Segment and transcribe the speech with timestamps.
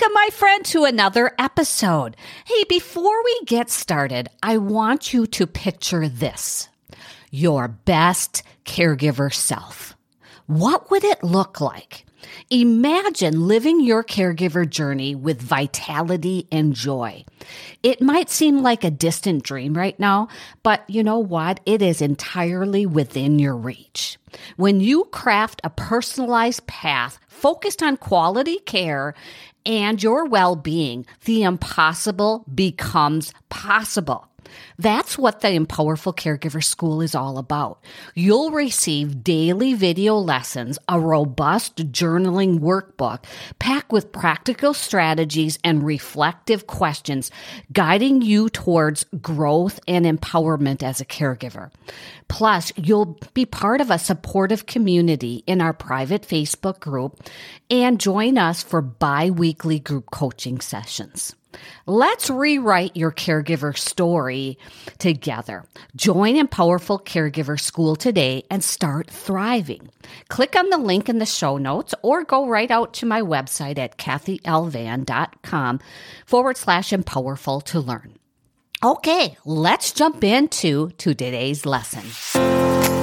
[0.00, 2.16] Welcome, my friend, to another episode.
[2.46, 6.68] Hey, before we get started, I want you to picture this
[7.32, 9.96] your best caregiver self.
[10.46, 12.06] What would it look like?
[12.50, 17.24] Imagine living your caregiver journey with vitality and joy.
[17.82, 20.28] It might seem like a distant dream right now,
[20.62, 21.60] but you know what?
[21.66, 24.16] It is entirely within your reach.
[24.56, 29.14] When you craft a personalized path focused on quality care
[29.68, 34.26] and your well being, the impossible becomes possible.
[34.78, 37.82] That's what the Empowerful Caregiver School is all about.
[38.14, 43.24] You'll receive daily video lessons, a robust journaling workbook
[43.58, 47.30] packed with practical strategies and reflective questions,
[47.72, 51.70] guiding you towards growth and empowerment as a caregiver.
[52.28, 57.20] Plus, you'll be part of a supportive community in our private Facebook group
[57.70, 61.34] and join us for bi weekly group coaching sessions.
[61.86, 64.58] Let's rewrite your caregiver story
[64.98, 65.64] together.
[65.96, 69.90] Join Empowerful Caregiver School today and start thriving.
[70.28, 73.78] Click on the link in the show notes or go right out to my website
[73.78, 75.80] at kathylynn.com
[76.26, 78.14] forward slash empowerful to learn.
[78.82, 82.97] Okay, let's jump into to today's lesson.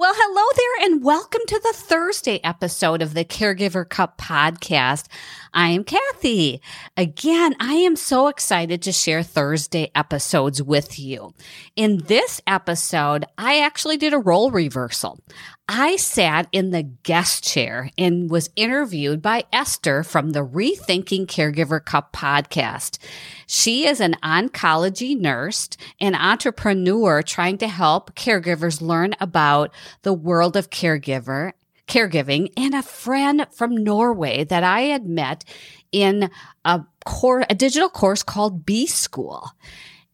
[0.00, 5.08] Well, hello there and welcome to the Thursday episode of the Caregiver Cup podcast.
[5.52, 6.62] I am Kathy.
[6.96, 11.34] Again, I am so excited to share Thursday episodes with you.
[11.74, 15.18] In this episode, I actually did a role reversal.
[15.70, 21.84] I sat in the guest chair and was interviewed by Esther from the Rethinking Caregiver
[21.84, 22.96] Cup podcast.
[23.46, 25.68] She is an oncology nurse
[26.00, 31.52] and entrepreneur trying to help caregivers learn about the world of caregiver
[31.86, 35.44] caregiving and a friend from Norway that I had met
[35.90, 36.30] in
[36.64, 39.50] a core, a digital course called B School.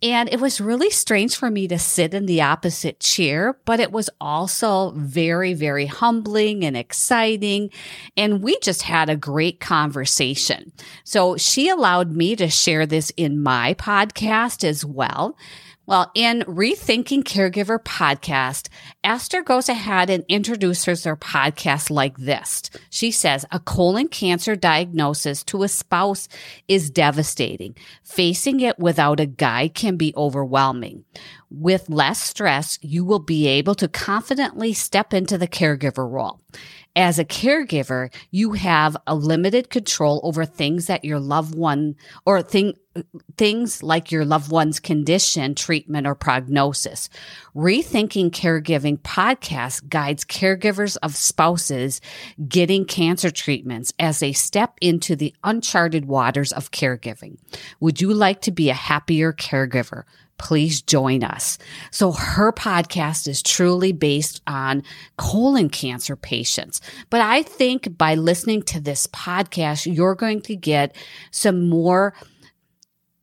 [0.04, 3.90] And it was really strange for me to sit in the opposite chair, but it
[3.90, 7.70] was also very, very humbling and exciting.
[8.14, 10.72] And we just had a great conversation.
[11.04, 15.38] So she allowed me to share this in my podcast as well.
[15.86, 18.68] Well, in Rethinking Caregiver podcast,
[19.02, 22.62] Esther goes ahead and introduces her podcast like this.
[22.88, 26.26] She says, a colon cancer diagnosis to a spouse
[26.68, 27.76] is devastating.
[28.02, 31.04] Facing it without a guide can be overwhelming.
[31.50, 36.40] With less stress, you will be able to confidently step into the caregiver role
[36.96, 42.40] as a caregiver, you have a limited control over things that your loved one or
[42.40, 42.74] thing,
[43.36, 47.08] things like your loved one's condition, treatment, or prognosis.
[47.54, 52.00] Rethinking Caregiving podcast guides caregivers of spouses
[52.46, 57.38] getting cancer treatments as they step into the uncharted waters of caregiving.
[57.80, 60.04] Would you like to be a happier caregiver?
[60.38, 61.58] Please join us.
[61.90, 64.82] So her podcast is truly based on
[65.16, 66.80] colon cancer patients.
[67.10, 70.96] But I think by listening to this podcast, you're going to get
[71.30, 72.14] some more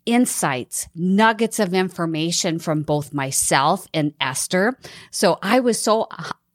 [0.05, 4.77] insights, nuggets of information from both myself and Esther.
[5.11, 6.07] So I was so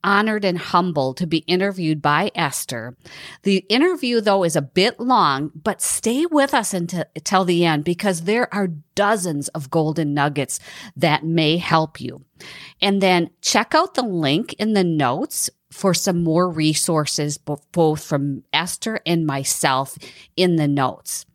[0.06, 2.96] honored and humbled to be interviewed by Esther.
[3.42, 7.84] The interview, though, is a bit long, but stay with us until, until the end
[7.84, 10.60] because there are dozens of golden nuggets
[10.96, 12.24] that may help you.
[12.80, 18.44] And then check out the link in the notes for some more resources, both from
[18.52, 19.98] Esther and myself
[20.36, 21.26] in the notes.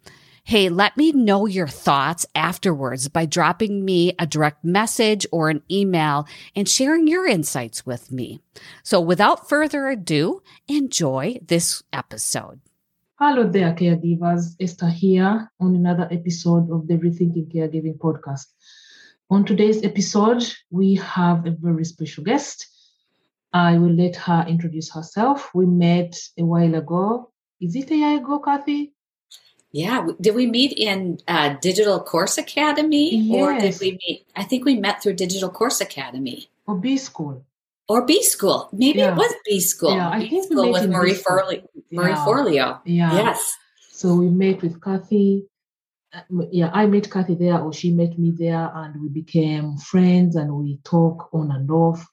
[0.51, 5.63] Hey, let me know your thoughts afterwards by dropping me a direct message or an
[5.71, 8.41] email and sharing your insights with me.
[8.83, 12.59] So without further ado, enjoy this episode.
[13.17, 14.57] Hello there, caregivers.
[14.59, 18.47] Esther here on another episode of the Rethinking Caregiving podcast.
[19.29, 22.67] On today's episode, we have a very special guest.
[23.53, 25.49] I will let her introduce herself.
[25.55, 27.31] We met a while ago.
[27.61, 28.91] Is it a year ago, Kathy?
[29.71, 30.07] Yeah.
[30.19, 33.15] Did we meet in uh, Digital Course Academy?
[33.15, 33.41] Yes.
[33.41, 34.25] Or did we meet?
[34.35, 36.49] I think we met through Digital Course Academy.
[36.67, 37.45] Or B School.
[37.87, 38.69] Or B School.
[38.73, 39.11] Maybe Yeah.
[39.13, 39.95] it was B School.
[39.95, 41.13] Yeah, I B think we School met with Marie.
[41.13, 42.25] Forli- Marie Yeah.
[42.25, 42.79] Forleo.
[42.85, 43.13] Yeah.
[43.13, 43.57] Yes.
[43.91, 45.45] So we met with Kathy.
[46.13, 46.21] Uh,
[46.51, 50.53] Yeah, I met Kathy there, or she met me there, and we became friends and
[50.53, 52.05] we talk on and off.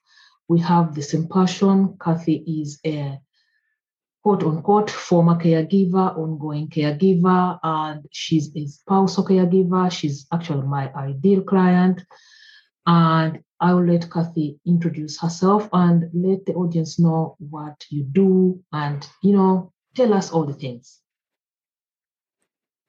[0.48, 1.96] We have the same passion.
[2.00, 3.18] Kathy is a
[4.28, 9.90] quote unquote former caregiver, ongoing caregiver, and she's a spousal caregiver.
[9.90, 12.04] She's actually my ideal client.
[12.86, 19.08] And I'll let Kathy introduce herself and let the audience know what you do and,
[19.22, 21.00] you know, tell us all the things.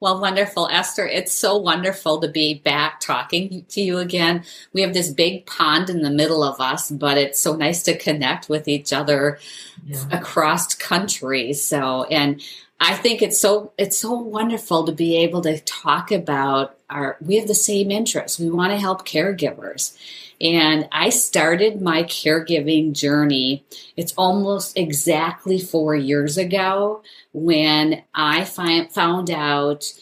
[0.00, 1.06] Well, wonderful, Esther.
[1.06, 4.44] It's so wonderful to be back talking to you again.
[4.72, 7.98] We have this big pond in the middle of us, but it's so nice to
[7.98, 9.38] connect with each other
[9.84, 10.02] yeah.
[10.10, 11.62] across countries.
[11.62, 12.40] So, and
[12.80, 17.36] I think it's so it's so wonderful to be able to talk about our we
[17.36, 18.38] have the same interests.
[18.38, 19.98] We want to help caregivers.
[20.40, 23.64] And I started my caregiving journey.
[23.96, 27.02] It's almost exactly 4 years ago
[27.32, 29.92] when I found out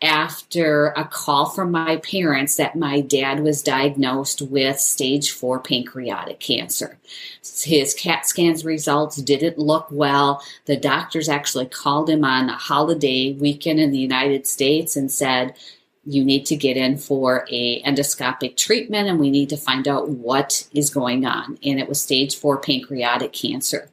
[0.00, 6.38] after a call from my parents that my dad was diagnosed with stage four pancreatic
[6.38, 6.98] cancer.
[7.64, 10.40] His CAT scans results didn't look well.
[10.66, 15.56] The doctors actually called him on a holiday weekend in the United States and said,
[16.08, 20.08] you need to get in for a endoscopic treatment and we need to find out
[20.08, 23.90] what is going on and it was stage 4 pancreatic cancer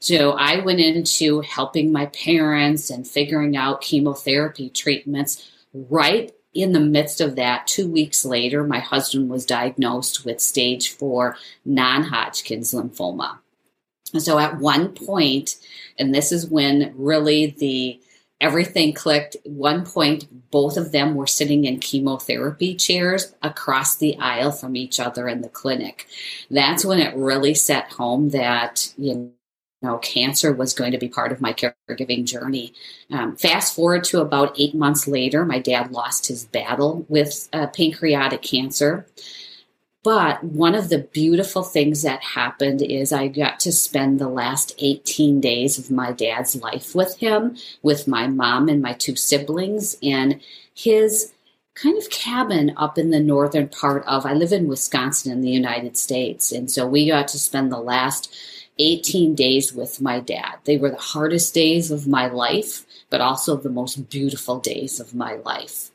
[0.00, 5.50] so I went into helping my parents and figuring out chemotherapy treatments.
[5.74, 10.90] Right in the midst of that, two weeks later, my husband was diagnosed with stage
[10.90, 11.36] four
[11.66, 13.38] non Hodgkin's lymphoma.
[14.18, 15.56] So at one point,
[15.98, 18.00] and this is when really the
[18.40, 19.36] everything clicked.
[19.44, 24.98] One point, both of them were sitting in chemotherapy chairs across the aisle from each
[24.98, 26.06] other in the clinic.
[26.50, 29.32] That's when it really set home that, you
[29.82, 32.74] know, cancer was going to be part of my caregiving journey.
[33.10, 37.66] Um, fast forward to about eight months later, my dad lost his battle with uh,
[37.68, 39.06] pancreatic cancer.
[40.02, 44.74] But one of the beautiful things that happened is I got to spend the last
[44.78, 49.96] 18 days of my dad's life with him, with my mom and my two siblings,
[50.00, 50.40] in
[50.74, 51.34] his
[51.74, 55.50] kind of cabin up in the northern part of, I live in Wisconsin in the
[55.50, 56.50] United States.
[56.50, 58.34] And so we got to spend the last
[58.78, 60.56] 18 days with my dad.
[60.64, 65.14] They were the hardest days of my life, but also the most beautiful days of
[65.14, 65.90] my life.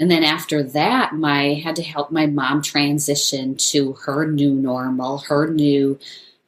[0.00, 5.18] And then after that, my had to help my mom transition to her new normal,
[5.18, 5.98] her new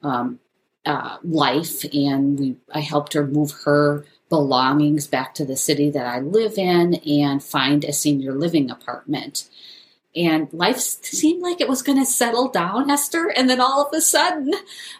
[0.02, 0.40] um,
[0.84, 6.06] uh, life, and we I helped her move her belongings back to the city that
[6.06, 9.48] I live in and find a senior living apartment
[10.14, 13.32] and life seemed like it was going to settle down, Esther.
[13.34, 14.52] And then all of a sudden,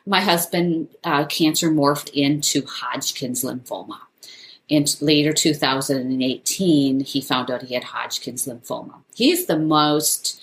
[0.06, 3.98] my husband uh, cancer morphed into Hodgkin's lymphoma.
[4.68, 9.02] In later 2018, he found out he had Hodgkin's lymphoma.
[9.14, 10.42] He's the most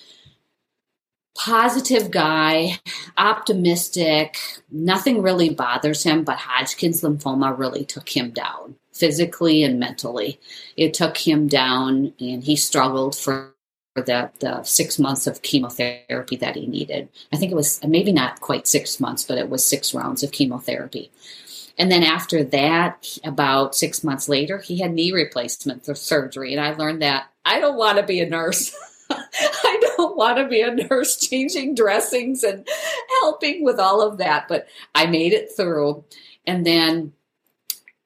[1.36, 2.78] positive guy,
[3.16, 4.38] optimistic.
[4.70, 10.38] Nothing really bothers him, but Hodgkin's lymphoma really took him down physically and mentally.
[10.76, 13.54] It took him down, and he struggled for
[13.96, 17.08] the, the six months of chemotherapy that he needed.
[17.32, 20.32] I think it was maybe not quite six months, but it was six rounds of
[20.32, 21.10] chemotherapy.
[21.80, 26.52] And then after that, about six months later, he had knee replacement surgery.
[26.52, 28.76] And I learned that I don't want to be a nurse.
[29.10, 32.68] I don't want to be a nurse changing dressings and
[33.22, 34.46] helping with all of that.
[34.46, 36.04] But I made it through.
[36.46, 37.14] And then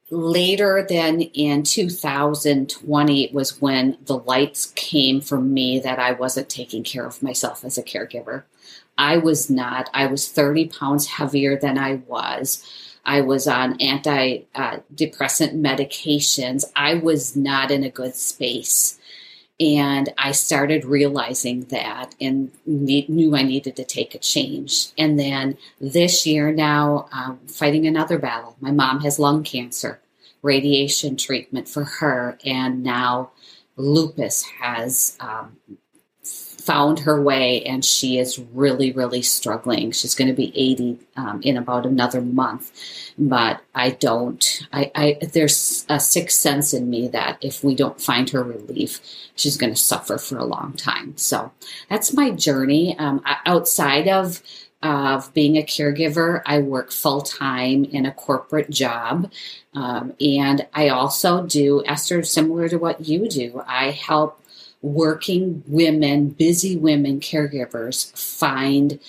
[0.08, 6.84] later than in 2020 was when the lights came for me that I wasn't taking
[6.84, 8.44] care of myself as a caregiver.
[8.96, 9.90] I was not.
[9.92, 12.64] I was 30 pounds heavier than I was.
[13.06, 16.64] I was on antidepressant uh, medications.
[16.74, 18.98] I was not in a good space.
[19.60, 24.88] And I started realizing that and knew I needed to take a change.
[24.98, 28.56] And then this year now, um, fighting another battle.
[28.60, 30.00] My mom has lung cancer,
[30.42, 33.30] radiation treatment for her, and now
[33.76, 35.56] lupus has um,
[36.64, 39.92] found her way and she is really, really struggling.
[39.92, 42.72] She's going to be 80 um, in about another month.
[43.18, 48.00] But I don't, I, I, there's a sixth sense in me that if we don't
[48.00, 49.00] find her relief,
[49.36, 51.16] she's going to suffer for a long time.
[51.18, 51.52] So
[51.90, 52.98] that's my journey.
[52.98, 54.42] Um, outside of,
[54.82, 59.30] of being a caregiver, I work full time in a corporate job.
[59.74, 64.40] Um, and I also do, Esther, similar to what you do, I help
[64.84, 69.00] working women, busy women caregivers find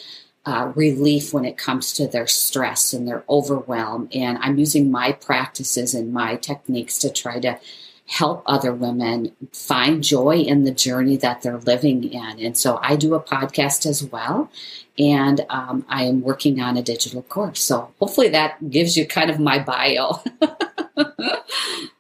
[0.46, 4.08] uh, relief when it comes to their stress and their overwhelm.
[4.14, 7.60] And I'm using my practices and my techniques to try to
[8.08, 12.40] help other women find joy in the journey that they're living in.
[12.40, 14.50] And so I do a podcast as well.
[14.98, 17.62] And um, I am working on a digital course.
[17.62, 20.22] So hopefully that gives you kind of my bio.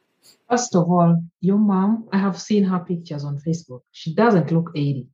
[0.50, 3.82] First of all, your mom, I have seen her pictures on Facebook.
[3.92, 5.08] She doesn't look 80.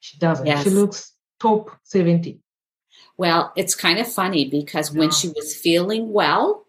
[0.00, 0.46] She doesn't.
[0.46, 0.64] Yes.
[0.64, 2.40] She looks top 70?
[3.18, 6.66] Well, it's kind of funny because when she was feeling well,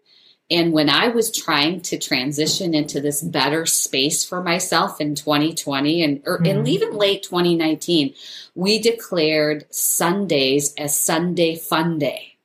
[0.50, 6.02] and when I was trying to transition into this better space for myself in 2020
[6.02, 6.46] and, or, mm-hmm.
[6.46, 8.14] and even late 2019,
[8.54, 12.37] we declared Sundays as Sunday Fun Day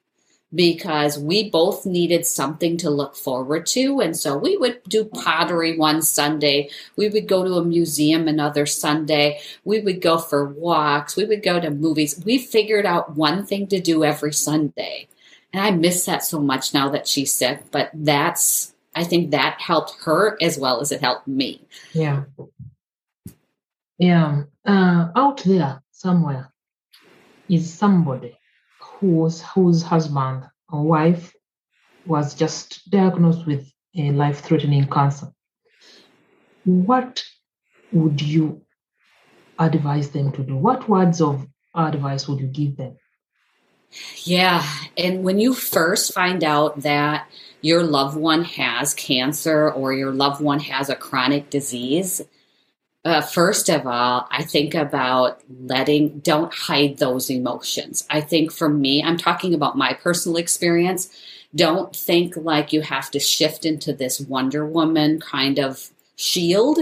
[0.54, 4.00] because we both needed something to look forward to.
[4.02, 6.70] And so we would do pottery one Sunday.
[6.96, 9.40] We would go to a museum another Sunday.
[9.64, 11.16] We would go for walks.
[11.16, 12.22] We would go to movies.
[12.24, 15.08] We figured out one thing to do every Sunday.
[15.52, 19.60] And I miss that so much now that she's sick, but that's, I think that
[19.60, 21.62] helped her as well as it helped me.
[21.94, 22.24] Yeah.
[23.98, 24.44] Yeah.
[24.66, 26.52] Uh, out there somewhere
[27.50, 28.38] is somebody
[29.04, 31.34] whose whose husband or wife
[32.06, 35.28] was just diagnosed with a life-threatening cancer.
[36.64, 37.22] What
[37.92, 38.62] would you
[39.60, 40.56] advise them to do?
[40.56, 41.46] What words of
[41.76, 42.96] advice would you give them?
[44.24, 44.66] Yeah.
[44.98, 47.30] And when you first find out that
[47.62, 52.22] your loved one has cancer or your loved one has a chronic disease,
[53.06, 58.06] uh, first of all, I think about letting, don't hide those emotions.
[58.10, 61.10] I think for me, I'm talking about my personal experience.
[61.54, 66.80] Don't think like you have to shift into this Wonder Woman kind of shield.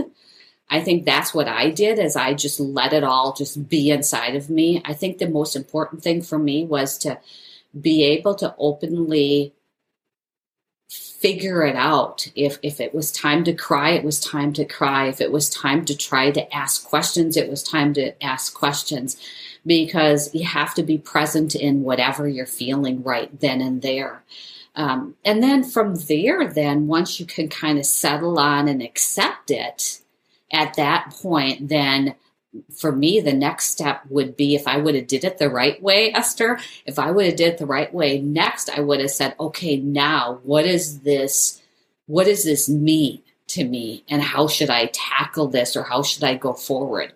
[0.70, 4.36] I think that's what I did as I just let it all just be inside
[4.36, 4.82] of me.
[4.86, 7.20] I think the most important thing for me was to
[7.80, 9.54] be able to openly
[11.22, 12.28] figure it out.
[12.36, 15.08] If if it was time to cry, it was time to cry.
[15.08, 19.18] If it was time to try to ask questions, it was time to ask questions
[19.66, 24.24] because you have to be present in whatever you're feeling right then and there.
[24.76, 29.52] Um, and then from there, then once you can kind of settle on and accept
[29.52, 30.02] it,
[30.52, 32.16] at that point, then
[32.76, 35.82] for me, the next step would be if I would have did it the right
[35.82, 39.12] way, Esther, if I would have did it the right way, next I would have
[39.12, 41.62] said, okay, now what is this,
[42.08, 44.04] what does this mean to me?
[44.10, 47.14] And how should I tackle this or how should I go forward?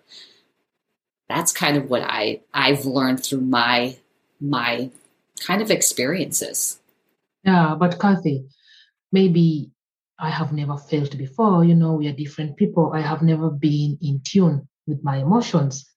[1.28, 3.96] That's kind of what I, I've learned through my,
[4.40, 4.90] my
[5.40, 6.80] kind of experiences.
[7.44, 8.46] Yeah, but Kathy,
[9.12, 9.70] maybe
[10.18, 11.64] I have never felt before.
[11.64, 12.92] You know, we are different people.
[12.94, 15.90] I have never been in tune with my emotions.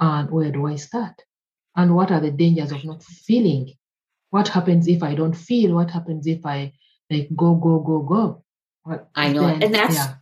[0.00, 1.22] And where do I start?
[1.76, 3.74] And what are the dangers of not feeling?
[4.30, 5.74] What happens if I don't feel?
[5.74, 6.72] What happens if I
[7.10, 8.44] like go, go, go, go?
[8.82, 10.14] What, I know then, And that's, yeah.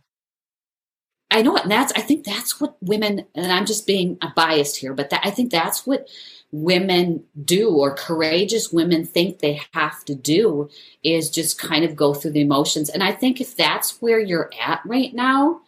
[1.29, 1.57] I know.
[1.57, 5.21] And that's, I think that's what women, and I'm just being biased here, but that,
[5.23, 6.07] I think that's what
[6.51, 10.69] women do or courageous women think they have to do
[11.03, 12.89] is just kind of go through the emotions.
[12.89, 15.61] And I think if that's where you're at right now,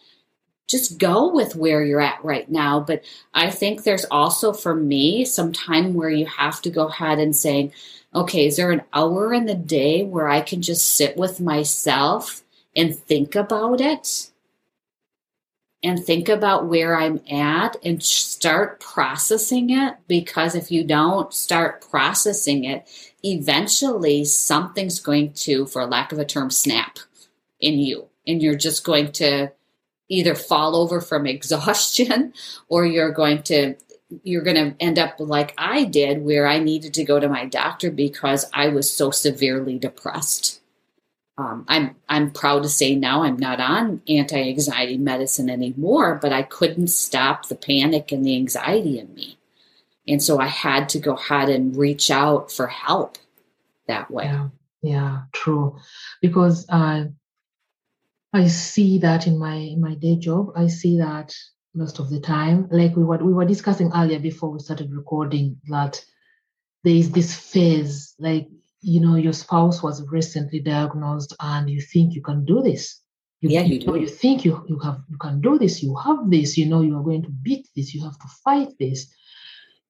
[0.70, 2.80] just go with where you're at right now.
[2.80, 7.20] But I think there's also for me some time where you have to go ahead
[7.20, 7.74] and saying,
[8.14, 12.44] okay, is there an hour in the day where I can just sit with myself
[12.76, 14.30] and think about it?
[15.82, 19.96] And think about where I'm at and start processing it.
[20.08, 22.86] Because if you don't start processing it,
[23.24, 27.00] eventually something's going to, for lack of a term, snap
[27.62, 28.08] in you.
[28.28, 29.52] And you're just going to
[30.10, 32.34] either fall over from exhaustion
[32.68, 33.76] or you're going to
[34.24, 37.46] you're going to end up like I did where I needed to go to my
[37.46, 40.60] doctor because I was so severely depressed.
[41.38, 46.44] Um, I'm I'm proud to say now I'm not on anti-anxiety medicine anymore, but I
[46.44, 49.38] couldn't stop the panic and the anxiety in me,
[50.06, 53.18] and so I had to go ahead and reach out for help
[53.88, 54.26] that way.
[54.26, 54.50] Yeah,
[54.82, 55.78] yeah true,
[56.22, 57.06] because uh,
[58.34, 60.52] I see that in my in my day job.
[60.56, 61.34] I see that
[61.74, 62.68] most of the time.
[62.72, 66.04] Like we were we were discussing earlier before we started recording that
[66.84, 68.48] there is this phase, like
[68.82, 73.02] you know, your spouse was recently diagnosed and you think you can do this.
[73.42, 73.96] You, yeah, you, do.
[74.00, 75.82] You think you you have you can do this.
[75.82, 76.58] You have this.
[76.58, 77.94] You know, you are going to beat this.
[77.94, 79.12] You have to fight this.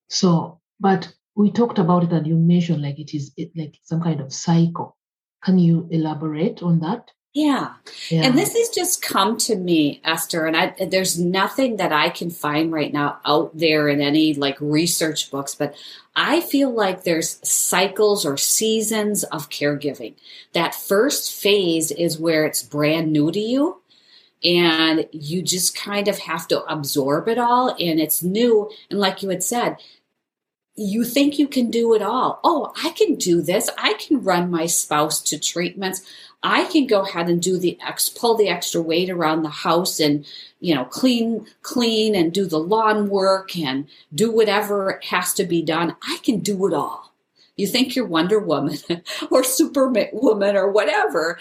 [0.10, 4.02] So, but we talked about it and you mentioned like it is it, like some
[4.02, 4.98] kind of cycle.
[5.44, 7.10] Can you elaborate on that?
[7.34, 7.74] Yeah.
[8.10, 8.24] yeah.
[8.24, 12.32] And this has just come to me, Esther, and I, there's nothing that I can
[12.32, 15.76] find right now out there in any like research books, but
[16.16, 20.16] I feel like there's cycles or seasons of caregiving.
[20.54, 23.82] That first phase is where it's brand new to you
[24.44, 28.72] and you just kind of have to absorb it all and it's new.
[28.90, 29.78] And like you had said,
[30.76, 32.40] you think you can do it all.
[32.44, 33.70] Oh, I can do this.
[33.78, 36.02] I can run my spouse to treatments.
[36.42, 40.00] I can go ahead and do the ex, pull the extra weight around the house
[40.00, 40.26] and,
[40.60, 45.62] you know, clean, clean and do the lawn work and do whatever has to be
[45.62, 45.96] done.
[46.02, 47.14] I can do it all.
[47.58, 48.78] You think you're Wonder Woman
[49.32, 51.38] or Superwoman or whatever.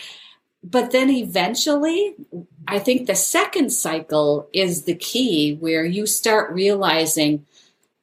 [0.64, 2.16] But then eventually,
[2.66, 7.46] I think the second cycle is the key where you start realizing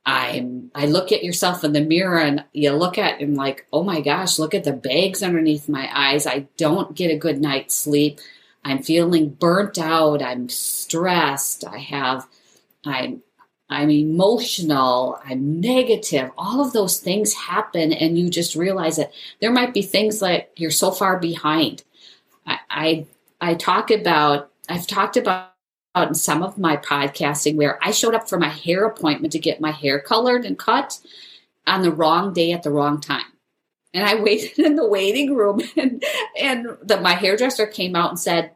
[0.06, 3.84] I'm I look at yourself in the mirror and you look at and like, oh
[3.84, 6.28] my gosh, look at the bags underneath my eyes.
[6.28, 8.20] I don't get a good night's sleep.
[8.64, 10.22] I'm feeling burnt out.
[10.22, 11.66] I'm stressed.
[11.66, 12.28] I have
[12.86, 13.24] I'm
[13.68, 16.30] I'm emotional, I'm negative.
[16.38, 20.52] All of those things happen and you just realize that there might be things like
[20.56, 21.84] you're so far behind.
[22.46, 23.06] I I,
[23.42, 25.55] I talk about I've talked about
[26.04, 29.62] in some of my podcasting where I showed up for my hair appointment to get
[29.62, 31.00] my hair colored and cut
[31.66, 33.26] on the wrong day at the wrong time.
[33.94, 36.04] And I waited in the waiting room and
[36.40, 38.52] and the, my hairdresser came out and said,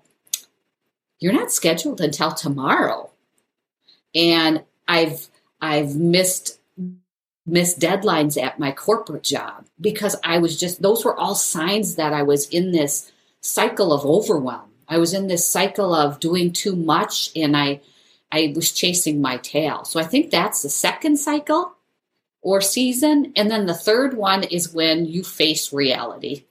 [1.20, 3.10] "You're not scheduled until tomorrow."
[4.14, 5.28] And I've
[5.62, 6.60] I've missed
[7.46, 12.14] missed deadlines at my corporate job because I was just those were all signs that
[12.14, 16.76] I was in this cycle of overwhelm I was in this cycle of doing too
[16.76, 17.82] much and I
[18.32, 19.86] I was chasing my tail.
[19.86, 21.76] So I think that's the second cycle
[22.42, 23.34] or season.
[23.36, 26.46] And then the third one is when you face reality.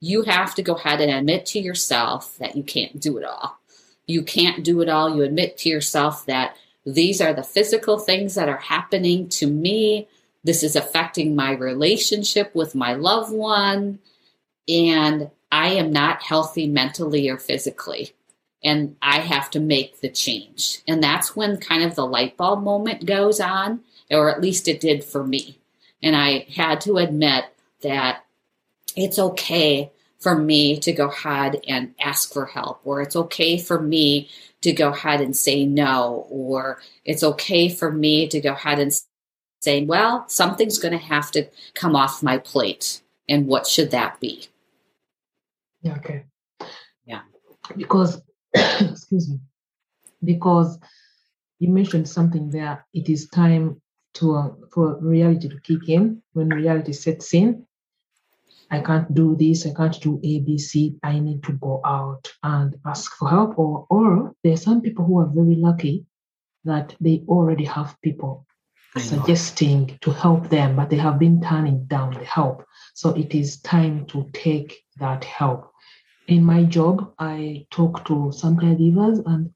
[0.00, 3.58] You have to go ahead and admit to yourself that you can't do it all.
[4.06, 5.14] You can't do it all.
[5.14, 10.08] You admit to yourself that these are the physical things that are happening to me.
[10.42, 13.98] This is affecting my relationship with my loved one.
[14.68, 18.12] And I am not healthy mentally or physically.
[18.64, 20.80] And I have to make the change.
[20.88, 23.80] And that's when kind of the light bulb moment goes on,
[24.10, 25.60] or at least it did for me.
[26.02, 27.44] And I had to admit
[27.82, 28.24] that
[28.96, 33.80] it's okay for me to go ahead and ask for help, or it's okay for
[33.80, 34.28] me
[34.62, 39.00] to go ahead and say no, or it's okay for me to go ahead and
[39.60, 43.02] say, well, something's going to have to come off my plate.
[43.28, 44.48] And what should that be?
[45.84, 46.24] Yeah, okay.
[47.04, 47.20] Yeah.
[47.76, 48.20] Because,
[48.54, 49.38] excuse me,
[50.24, 50.78] because
[51.58, 52.86] you mentioned something there.
[52.94, 53.80] It is time
[54.14, 56.22] to uh, for reality to kick in.
[56.32, 57.66] When reality sets in,
[58.70, 59.66] I can't do this.
[59.66, 60.96] I can't do A, B, C.
[61.02, 63.58] I need to go out and ask for help.
[63.58, 66.06] Or, or there are some people who are very lucky
[66.64, 68.46] that they already have people
[68.96, 72.64] suggesting to help them, but they have been turning down the help.
[72.94, 75.73] So it is time to take that help
[76.26, 79.52] in my job, I talk to some caregivers and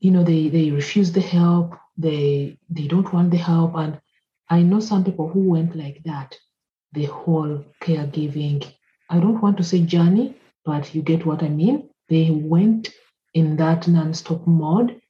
[0.00, 3.74] you know they they refuse the help, they they don't want the help.
[3.74, 4.00] And
[4.48, 6.36] I know some people who went like that,
[6.92, 8.64] the whole caregiving,
[9.10, 11.90] I don't want to say journey, but you get what I mean.
[12.08, 12.90] They went
[13.32, 15.00] in that non-stop mode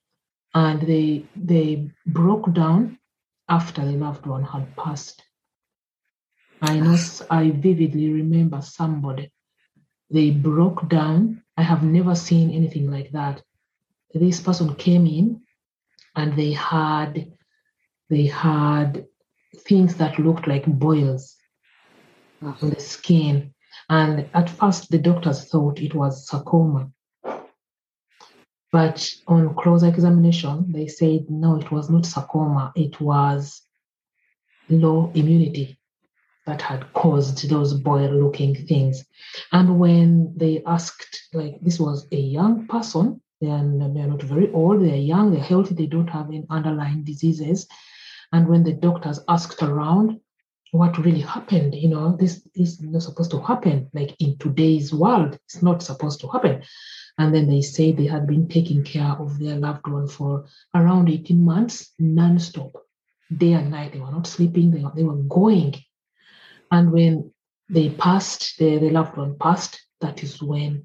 [0.55, 2.99] and they they broke down
[3.49, 5.23] after the loved one had passed.
[6.63, 6.97] I know
[7.31, 9.34] I vividly remember somebody
[10.11, 11.43] they broke down.
[11.57, 13.43] I have never seen anything like that.
[14.13, 15.43] This person came in
[16.15, 17.33] and they had
[18.11, 19.07] they had
[19.67, 21.37] things that looked like boils
[22.43, 22.57] ah.
[22.61, 23.55] on the skin.
[23.89, 26.91] And at first the doctors thought it was sarcoma.
[28.71, 33.63] But on closer examination, they said no, it was not sarcoma, it was
[34.69, 35.79] low immunity
[36.47, 39.05] that had caused those boil looking things.
[39.53, 44.23] And when they asked, like this was a young person, they are, they are not
[44.23, 47.67] very old, they are young, they're healthy, they don't have any underlying diseases.
[48.33, 50.21] And when the doctors asked around
[50.73, 53.89] what really happened, you know, this, this is not supposed to happen.
[53.95, 56.63] Like in today's world, it's not supposed to happen.
[57.17, 61.09] And then they say they had been taking care of their loved one for around
[61.09, 62.73] 18 months, non-stop,
[63.37, 63.93] day and night.
[63.93, 65.77] They were not sleeping, they were, they were going
[66.75, 67.33] and when
[67.69, 70.85] they passed, the, the loved one passed, that is when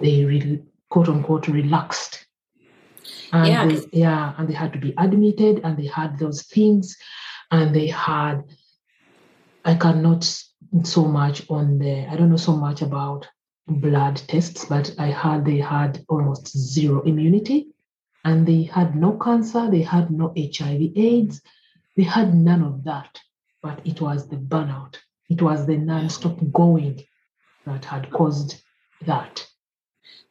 [0.00, 2.26] they really, quote unquote, relaxed.
[3.32, 3.66] And yeah.
[3.66, 6.96] They, yeah, and they had to be admitted and they had those things
[7.52, 8.42] and they had,
[9.64, 10.24] I cannot
[10.82, 13.28] so much on the, I don't know so much about
[13.68, 17.68] blood tests, but I heard they had almost zero immunity
[18.24, 21.40] and they had no cancer, they had no HIV AIDS,
[21.96, 23.20] they had none of that,
[23.62, 24.96] but it was the burnout
[25.30, 27.04] it was the non-stop going
[27.64, 28.60] that had caused
[29.06, 29.46] that.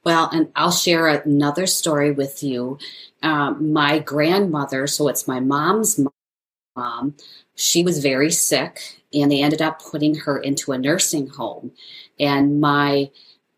[0.04, 2.78] Well, and I'll share another story with you.
[3.24, 6.00] Um, my grandmother, so it's my mom's
[6.76, 7.16] mom,
[7.56, 11.72] she was very sick and they ended up putting her into a nursing home.
[12.20, 13.10] And my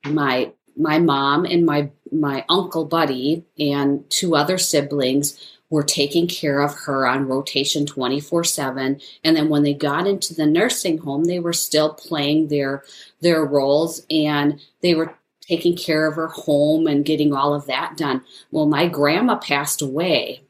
[0.05, 6.61] my my mom and my my uncle Buddy and two other siblings were taking care
[6.61, 11.23] of her on rotation 24 7 and then when they got into the nursing home
[11.23, 12.83] they were still playing their
[13.21, 17.97] their roles and they were taking care of her home and getting all of that
[17.97, 18.23] done.
[18.51, 20.43] Well my grandma passed away.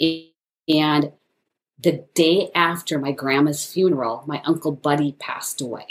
[0.00, 1.12] And
[1.78, 5.86] the day after my grandma's funeral my uncle buddy passed away.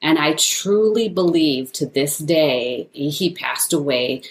[0.00, 4.22] And i truly believe to this day he passed away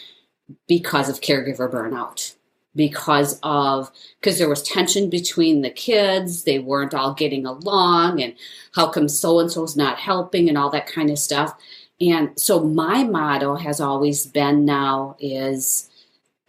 [0.67, 2.37] because of caregiver burnout
[2.77, 6.45] because of because there was tension between the kids.
[6.45, 8.33] They weren't all getting along and
[8.73, 11.53] how come so and so's not helping and all that kind of stuff.
[11.99, 15.89] And so my motto has always been now is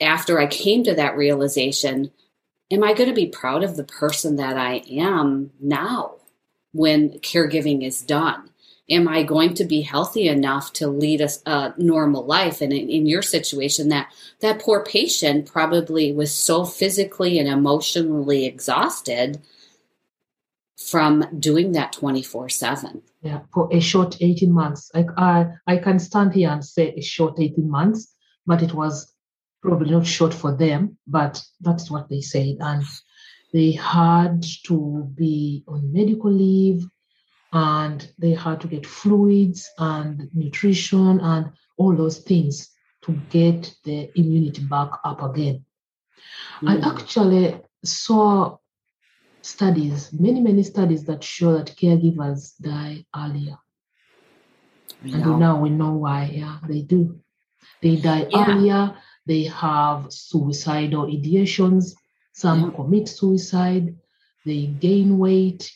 [0.00, 2.10] after i came to that realization
[2.70, 6.14] am i going to be proud of the person that i am now
[6.72, 8.50] when caregiving is done
[8.90, 12.61] am I going to be healthy enough to lead a, a normal life?
[12.61, 18.46] And in, in, your situation, that that poor patient probably was so physically and emotionally
[18.46, 19.40] exhausted
[20.79, 24.90] from doing that 24 7 yeah for a short 18 months.
[24.94, 28.14] Like i i can stand here and say a short 18 months
[28.46, 29.12] but it was
[29.61, 32.57] probably not short for them but that's what they said.
[32.61, 32.85] And
[33.53, 36.87] they had to be on medical leave
[37.52, 42.70] and they had to get fluids and nutrition and all those things
[43.02, 45.64] to get the immunity back up again.
[46.61, 46.84] Mm.
[46.84, 48.58] I actually saw
[49.42, 53.56] studies, many, many studies that show that caregivers die earlier.
[55.02, 56.30] And now we know why.
[56.34, 57.20] Yeah, they do.
[57.82, 58.44] They die yeah.
[58.46, 58.96] earlier.
[59.26, 61.94] They have suicidal ideations.
[62.32, 62.70] Some yeah.
[62.70, 63.96] commit suicide.
[64.44, 65.70] They gain weight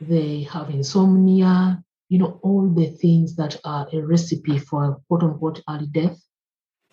[0.00, 5.62] they have insomnia, you know, all the things that are a recipe for quote unquote
[5.68, 6.20] early death.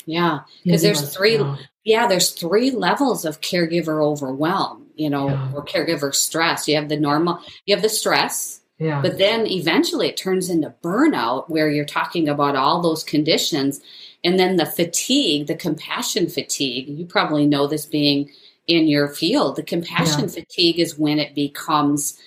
[0.06, 1.38] Yeah, because there's three.
[1.38, 1.56] Yeah.
[1.84, 4.88] yeah, there's three levels of caregiver overwhelm.
[4.96, 5.52] You know, yeah.
[5.54, 6.68] or caregiver stress.
[6.68, 7.40] You have the normal.
[7.66, 8.62] You have the stress.
[8.78, 9.02] Yeah.
[9.02, 13.80] But then eventually it turns into burnout, where you're talking about all those conditions,
[14.24, 16.90] and then the fatigue, the compassion fatigue.
[16.90, 18.30] You probably know this being
[18.68, 19.56] in your field.
[19.56, 22.20] The compassion fatigue is when it becomes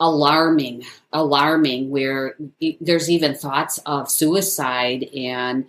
[0.00, 2.36] alarming, alarming, where
[2.80, 5.66] there's even thoughts of suicide, and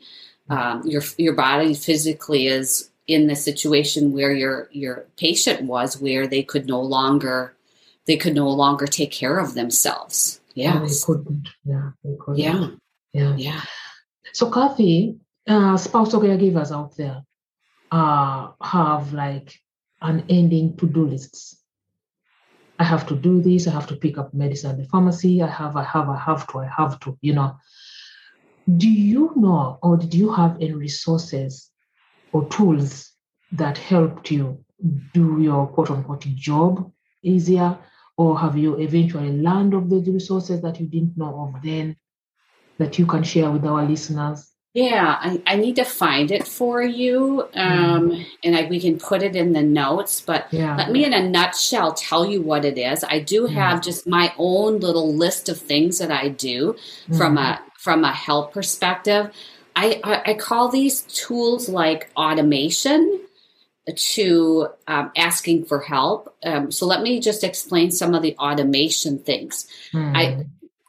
[0.49, 6.27] um, your your body physically is in the situation where your your patient was, where
[6.27, 7.53] they could no longer
[8.05, 10.39] they could no longer take care of themselves.
[10.55, 11.49] Yeah, they couldn't.
[11.63, 12.39] Yeah, they couldn't.
[12.39, 12.67] Yeah,
[13.13, 13.61] yeah, yeah.
[14.33, 17.23] So, Kathy, uh, spousal caregivers out there
[17.91, 19.53] uh, have like
[20.01, 21.56] unending to do lists
[22.79, 23.67] I have to do this.
[23.67, 25.41] I have to pick up medicine at the pharmacy.
[25.41, 27.57] I have, I have, I have to, I have to, you know.
[28.77, 31.71] Do you know or did you have any resources
[32.33, 33.11] or tools
[33.53, 34.63] that helped you
[35.13, 36.91] do your quote unquote job
[37.23, 37.77] easier?
[38.17, 41.95] Or have you eventually learned of those resources that you didn't know of then
[42.77, 44.51] that you can share with our listeners?
[44.77, 48.27] Yeah, I, I, need to find it for you, um, mm.
[48.43, 50.21] and I, we can put it in the notes.
[50.21, 50.75] But yeah.
[50.75, 53.03] let me, in a nutshell, tell you what it is.
[53.03, 56.75] I do have just my own little list of things that I do
[57.09, 57.17] mm.
[57.17, 59.33] from a from a health perspective.
[59.75, 63.21] I, I, I call these tools like automation
[63.95, 66.35] to um, asking for help.
[66.43, 69.65] Um, so let me just explain some of the automation things.
[69.91, 70.15] Mm.
[70.15, 70.45] I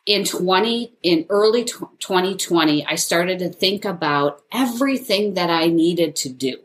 [0.09, 6.31] in 20 in early 2020 i started to think about everything that i needed to
[6.31, 6.57] do.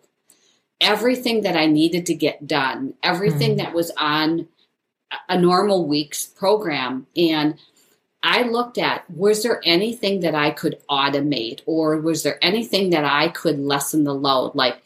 [0.79, 2.93] Everything that i needed to get done.
[3.03, 3.65] Everything mm-hmm.
[3.65, 4.47] that was on
[5.27, 7.05] a normal week's program.
[7.17, 7.59] And
[8.23, 11.61] i looked at was there anything that i could automate?
[11.65, 14.55] Or was there anything that i could lessen the load?
[14.55, 14.81] Like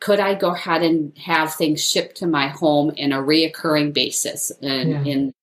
[0.00, 4.50] could i go ahead and have things shipped to my home in a reoccurring basis?
[4.62, 5.12] And yeah.
[5.12, 5.34] in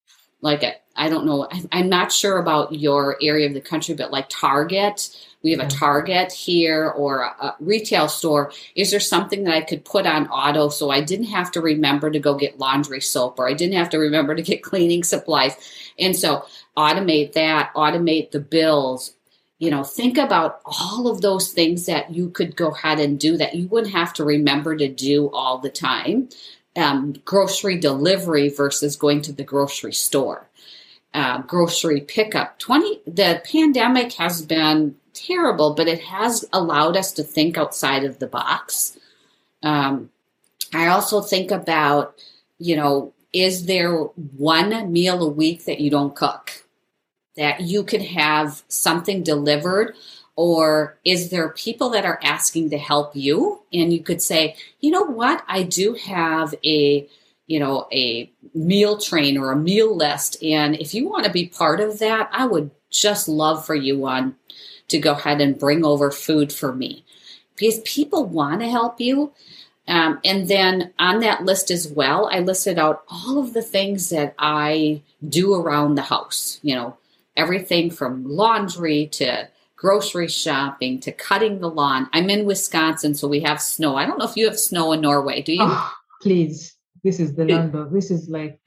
[0.41, 1.47] like a I don't know.
[1.71, 5.09] I'm not sure about your area of the country, but like Target,
[5.43, 8.51] we have a Target here or a, a, retail store.
[8.75, 12.09] Is there something that I could put on auto so I didn't have to remember
[12.09, 15.55] to go get laundry soap or I didn't have to remember to get cleaning supplies?
[15.99, 16.45] And so
[16.77, 19.11] automate that, automate the bills.
[19.59, 23.37] You know, think about all of those things that you could go ahead and do
[23.37, 26.29] that you wouldn't have to remember to do all the time.
[26.75, 30.49] Um, grocery delivery versus going to the grocery store
[31.15, 32.59] uh, grocery pickup.
[32.59, 38.19] 20 the pandemic has been terrible, but it has allowed us to think outside of
[38.19, 38.97] the box.
[39.63, 40.09] Um,
[40.73, 42.21] I also think about,
[42.59, 46.65] you know, is there one meal a week that you don't cook?
[47.37, 49.95] That you could have something delivered?
[50.35, 53.61] Or is there people that are asking to help you?
[53.71, 55.45] And you could say, you know what?
[55.47, 57.07] I do have a,
[57.47, 60.41] you know, a meal train or a meal list.
[60.43, 64.05] And if you want to be part of that, I would just love for you
[64.07, 64.35] on
[64.87, 67.05] to go ahead and bring over food for me
[67.55, 69.33] because people want to help you.
[69.87, 74.09] Um, and then on that list as well, I listed out all of the things
[74.09, 76.59] that I do around the house.
[76.63, 76.97] You know,
[77.37, 82.09] everything from laundry to grocery shopping to cutting the lawn.
[82.13, 83.95] I'm in Wisconsin, so we have snow.
[83.95, 85.41] I don't know if you have snow in Norway.
[85.41, 85.59] Do you?
[85.61, 86.74] Oh, please,
[87.05, 88.59] this is the land of this is like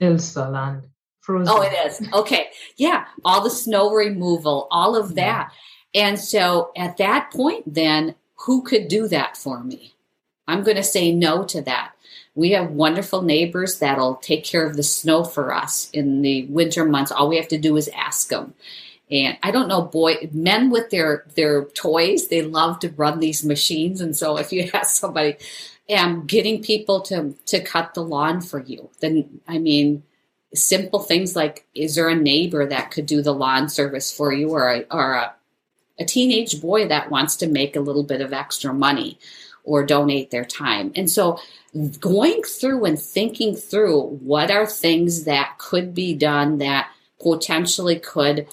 [0.00, 0.86] Elsa land.
[1.20, 1.54] Frozen.
[1.54, 2.06] Oh, it is.
[2.12, 2.48] Okay.
[2.76, 3.06] Yeah.
[3.24, 5.50] All the snow removal, all of that.
[5.94, 6.06] Yeah.
[6.06, 9.94] And so at that point, then who could do that for me?
[10.46, 11.92] I'm going to say no to that.
[12.34, 16.84] We have wonderful neighbors that'll take care of the snow for us in the winter
[16.84, 17.10] months.
[17.10, 18.52] All we have to do is ask them.
[19.10, 23.44] And I don't know, boy, men with their their toys, they love to run these
[23.44, 24.00] machines.
[24.00, 25.36] And so if you ask somebody,
[25.90, 30.02] um, getting people to to cut the lawn for you, then I mean,
[30.54, 34.50] simple things like, is there a neighbor that could do the lawn service for you,
[34.50, 35.34] or a, or a
[35.98, 39.18] a teenage boy that wants to make a little bit of extra money
[39.62, 40.92] or donate their time.
[40.94, 41.38] And so
[42.00, 48.46] going through and thinking through what are things that could be done that potentially could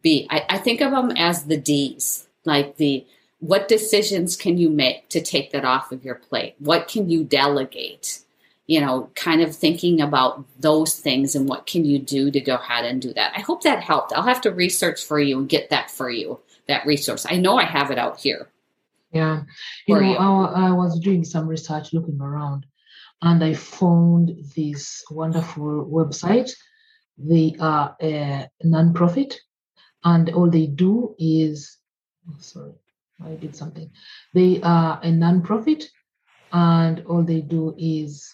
[0.00, 3.06] be, I, I think of them as the D's, like the
[3.44, 6.54] what decisions can you make to take that off of your plate?
[6.60, 8.20] What can you delegate?
[8.66, 12.54] You know, kind of thinking about those things and what can you do to go
[12.54, 13.34] ahead and do that.
[13.36, 14.14] I hope that helped.
[14.14, 17.26] I'll have to research for you and get that for you, that resource.
[17.28, 18.48] I know I have it out here.
[19.12, 19.42] Yeah.
[19.86, 20.16] You know, you?
[20.16, 22.64] I, I was doing some research looking around
[23.20, 26.50] and I found this wonderful website.
[27.18, 29.38] They are a non-profit
[30.02, 31.76] and all they do is,
[32.30, 32.72] oh, sorry,
[33.26, 33.90] I did something.
[34.32, 35.84] They are a non-profit
[36.52, 38.32] and all they do is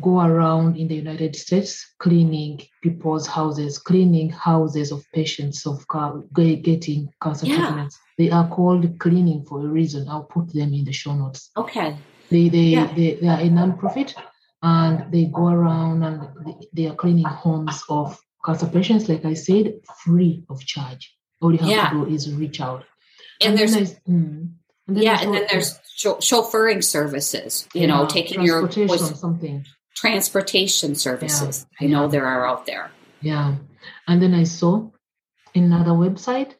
[0.00, 6.22] go around in the United States cleaning people's houses, cleaning houses of patients of car,
[6.34, 7.56] getting cancer yeah.
[7.56, 7.98] treatments.
[8.18, 10.08] They are called cleaning for a reason.
[10.08, 11.50] I'll put them in the show notes.
[11.56, 11.96] Okay.
[12.30, 12.92] They they yeah.
[12.94, 14.14] they, they are a non-profit
[14.62, 19.74] and they go around and they are cleaning homes of cancer patients, like I said,
[20.02, 21.14] free of charge.
[21.40, 21.90] All you have yeah.
[21.90, 22.84] to do is reach out.
[23.40, 24.52] And, and there's, there's mm,
[24.86, 27.68] and yeah, and then there's chauffeuring services.
[27.74, 29.64] You yeah, know, taking your something
[29.96, 31.66] transportation services.
[31.80, 32.90] Yeah, I know there are out there.
[33.20, 33.56] Yeah,
[34.06, 34.90] and then I saw
[35.54, 36.54] another website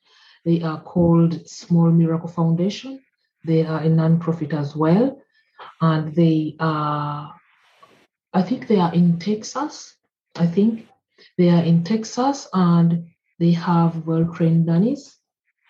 [0.45, 3.01] they are called Small Miracle Foundation.
[3.45, 5.21] They are a nonprofit as well.
[5.81, 7.35] And they are,
[8.33, 9.97] I think they are in Texas.
[10.35, 10.87] I think
[11.39, 13.07] they are in Texas and
[13.39, 15.17] they have well trained nannies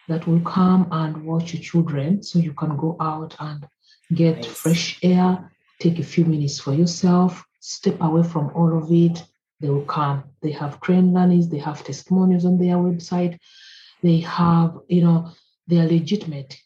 [0.08, 3.66] that will come and watch your children so you can go out and
[4.12, 4.46] get nice.
[4.46, 9.24] fresh air, take a few minutes for yourself, step away from all of it.
[9.60, 10.24] They will come.
[10.42, 13.38] They have trained nannies, they have testimonials on their website
[14.04, 15.30] they have, you know,
[15.66, 16.60] they are legitimate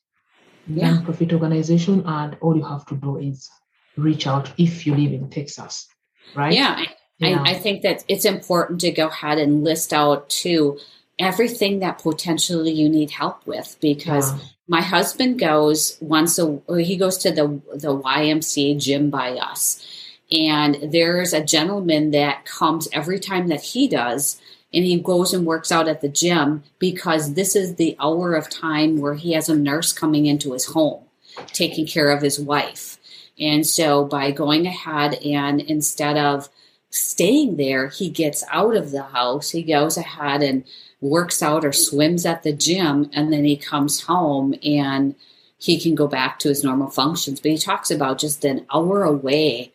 [0.67, 0.91] yeah.
[0.91, 3.49] non-profit organization, and all you have to do is
[3.97, 5.87] reach out if you live in Texas,
[6.35, 6.53] right?
[6.53, 6.83] Yeah,
[7.19, 7.41] yeah.
[7.41, 10.79] I, I think that it's important to go ahead and list out too
[11.19, 14.41] everything that potentially you need help with because yeah.
[14.69, 19.85] my husband goes once a he goes to the the YMCA gym by us
[20.31, 24.41] and there's a gentleman that comes every time that he does
[24.73, 28.51] and he goes and works out at the gym because this is the hour of
[28.51, 31.03] time where he has a nurse coming into his home
[31.47, 32.99] taking care of his wife.
[33.39, 36.49] And so by going ahead and instead of
[36.91, 40.65] staying there, he gets out of the house, he goes ahead and
[41.01, 45.15] works out or swims at the gym, and then he comes home and
[45.59, 47.41] he can go back to his normal functions.
[47.41, 49.73] But he talks about just an hour away,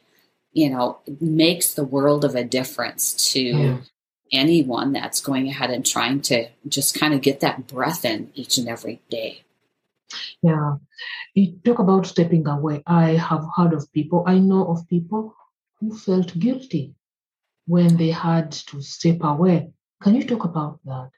[0.51, 3.77] you know, makes the world of a difference to yeah
[4.33, 8.57] anyone that's going ahead and trying to just kind of get that breath in each
[8.57, 9.43] and every day.
[10.41, 10.77] Yeah.
[11.36, 12.83] You talk about stepping away.
[12.86, 15.36] I have heard of people, I know of people
[15.79, 16.95] who felt guilty
[17.65, 19.71] when they had to step away.
[20.03, 21.11] Can you talk about that?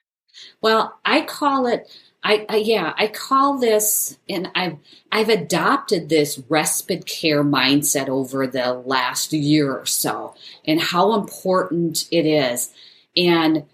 [0.61, 1.89] Well, I call it
[2.25, 4.77] I, I, yeah, I call this, and I've
[5.11, 10.33] I've adopted this respite care mindset over the last year or so,
[10.65, 12.73] and how important it is.
[13.15, 13.65] And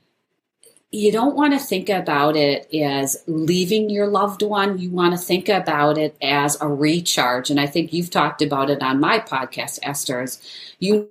[0.91, 4.77] you don't want to think about it as leaving your loved one.
[4.79, 7.49] You want to think about it as a recharge.
[7.49, 10.23] And I think you've talked about it on my podcast, Esther.
[10.23, 10.41] Is
[10.77, 11.09] you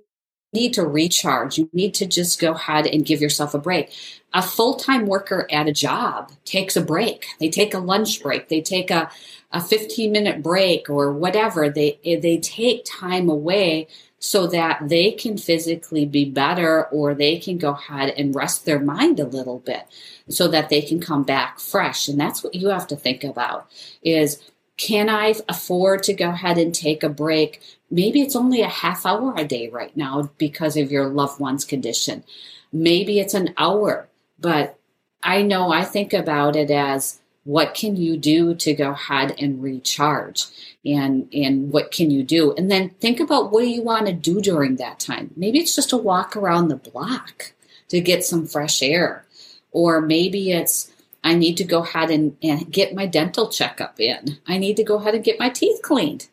[0.53, 1.57] need to recharge.
[1.57, 3.91] You need to just go ahead and give yourself a break.
[4.33, 7.25] A full time worker at a job takes a break.
[7.39, 8.49] They take a lunch break.
[8.49, 9.09] They take a,
[9.51, 11.69] a 15 minute break or whatever.
[11.69, 13.87] They, they take time away
[14.19, 18.79] so that they can physically be better or they can go ahead and rest their
[18.79, 19.87] mind a little bit
[20.29, 22.07] so that they can come back fresh.
[22.07, 23.67] And that's what you have to think about
[24.03, 24.41] is
[24.77, 27.61] can I afford to go ahead and take a break?
[27.91, 31.65] Maybe it's only a half hour a day right now because of your loved one's
[31.65, 32.23] condition.
[32.71, 34.07] Maybe it's an hour,
[34.39, 34.79] but
[35.21, 39.61] I know I think about it as what can you do to go ahead and
[39.61, 40.45] recharge
[40.85, 44.13] and and what can you do and then think about what do you want to
[44.13, 47.51] do during that time maybe it's just a walk around the block
[47.87, 49.25] to get some fresh air
[49.71, 50.91] or maybe it's
[51.23, 54.39] I need to go ahead and, and get my dental checkup in.
[54.47, 56.27] I need to go ahead and get my teeth cleaned.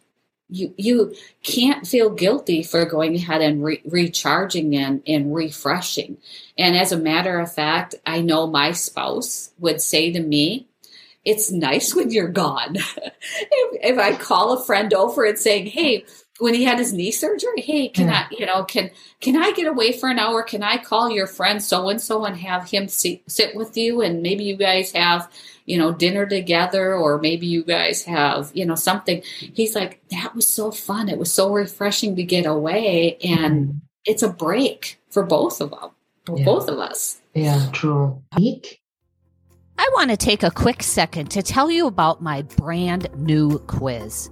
[0.50, 6.18] You you can't feel guilty for going ahead and re- recharging and, and refreshing.
[6.56, 10.66] And as a matter of fact, I know my spouse would say to me,
[11.24, 12.76] it's nice when you're gone.
[12.76, 16.06] if, if I call a friend over and saying, hey,
[16.38, 18.26] when he had his knee surgery, hey, can yeah.
[18.30, 20.42] I, you know, can can I get away for an hour?
[20.42, 24.00] Can I call your friend so and so and have him sit, sit with you,
[24.00, 25.30] and maybe you guys have,
[25.66, 29.22] you know, dinner together, or maybe you guys have, you know, something.
[29.38, 31.08] He's like, that was so fun.
[31.08, 33.80] It was so refreshing to get away, and mm.
[34.04, 35.90] it's a break for both of them,
[36.24, 36.44] for yeah.
[36.44, 37.20] both of us.
[37.34, 38.22] Yeah, true.
[38.36, 38.80] Week.
[39.80, 44.28] I want to take a quick second to tell you about my brand new quiz.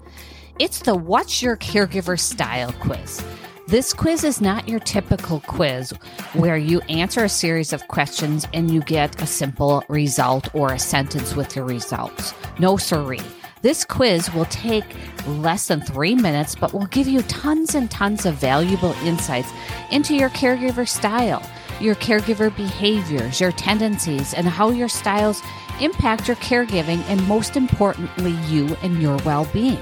[0.59, 3.23] It's the What's Your Caregiver Style quiz.
[3.67, 5.91] This quiz is not your typical quiz
[6.33, 10.79] where you answer a series of questions and you get a simple result or a
[10.79, 12.33] sentence with your results.
[12.59, 13.21] No, siree.
[13.61, 14.87] This quiz will take
[15.27, 19.51] less than three minutes, but will give you tons and tons of valuable insights
[19.93, 21.43] into your caregiver style,
[21.83, 25.43] your caregiver behaviors, your tendencies, and how your styles
[25.83, 29.79] impact your caregiving, and most importantly, you and your well being.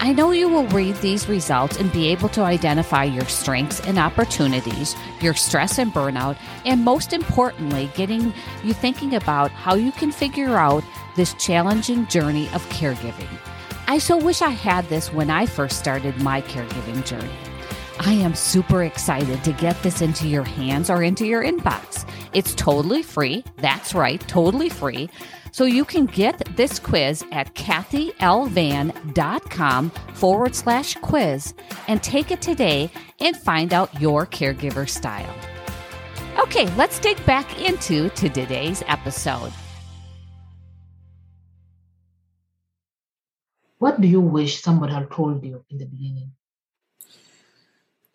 [0.00, 3.98] I know you will read these results and be able to identify your strengths and
[3.98, 8.32] opportunities, your stress and burnout, and most importantly, getting
[8.62, 10.84] you thinking about how you can figure out
[11.16, 13.28] this challenging journey of caregiving.
[13.88, 17.34] I so wish I had this when I first started my caregiving journey.
[17.98, 22.08] I am super excited to get this into your hands or into your inbox.
[22.32, 23.42] It's totally free.
[23.56, 25.10] That's right, totally free.
[25.52, 31.54] So you can get this quiz at kathylynn.com forward slash quiz
[31.88, 35.34] and take it today and find out your caregiver style.
[36.38, 39.52] Okay, let's dig back into to today's episode.
[43.78, 46.32] What do you wish someone had told you in the beginning?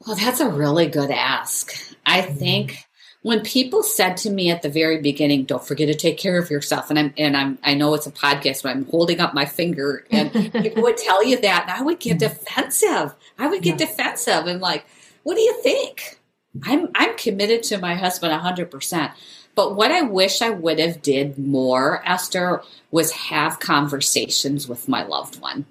[0.05, 1.73] Well, that's a really good ask.
[2.05, 2.35] I mm-hmm.
[2.35, 2.77] think
[3.23, 6.51] when people said to me at the very beginning, "Don't forget to take care of
[6.51, 9.45] yourself," and I'm and I'm I know it's a podcast, but I'm holding up my
[9.45, 13.15] finger, and people would tell you that, and I would get defensive.
[13.39, 13.87] I would get yeah.
[13.87, 14.85] defensive, and like,
[15.23, 16.19] what do you think?
[16.63, 19.11] I'm I'm committed to my husband hundred percent.
[19.55, 25.03] But what I wish I would have did more, Esther, was have conversations with my
[25.03, 25.65] loved one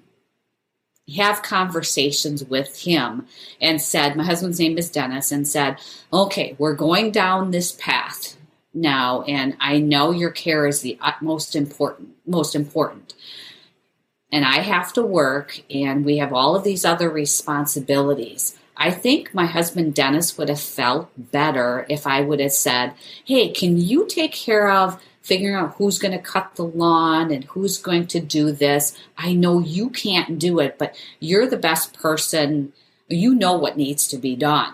[1.17, 3.27] have conversations with him
[3.59, 5.77] and said, my husband's name is Dennis, and said,
[6.11, 8.37] okay, we're going down this path
[8.73, 13.13] now, and I know your care is the utmost important, most important.
[14.31, 18.57] And I have to work, and we have all of these other responsibilities.
[18.75, 23.49] I think my husband Dennis would have felt better if I would have said, Hey,
[23.49, 27.77] can you take care of figuring out who's going to cut the lawn and who's
[27.77, 28.95] going to do this.
[29.17, 32.73] I know you can't do it, but you're the best person.
[33.07, 34.73] You know what needs to be done.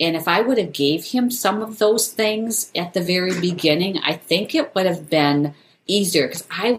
[0.00, 3.98] And if I would have gave him some of those things at the very beginning,
[3.98, 5.54] I think it would have been
[5.86, 6.78] easier because I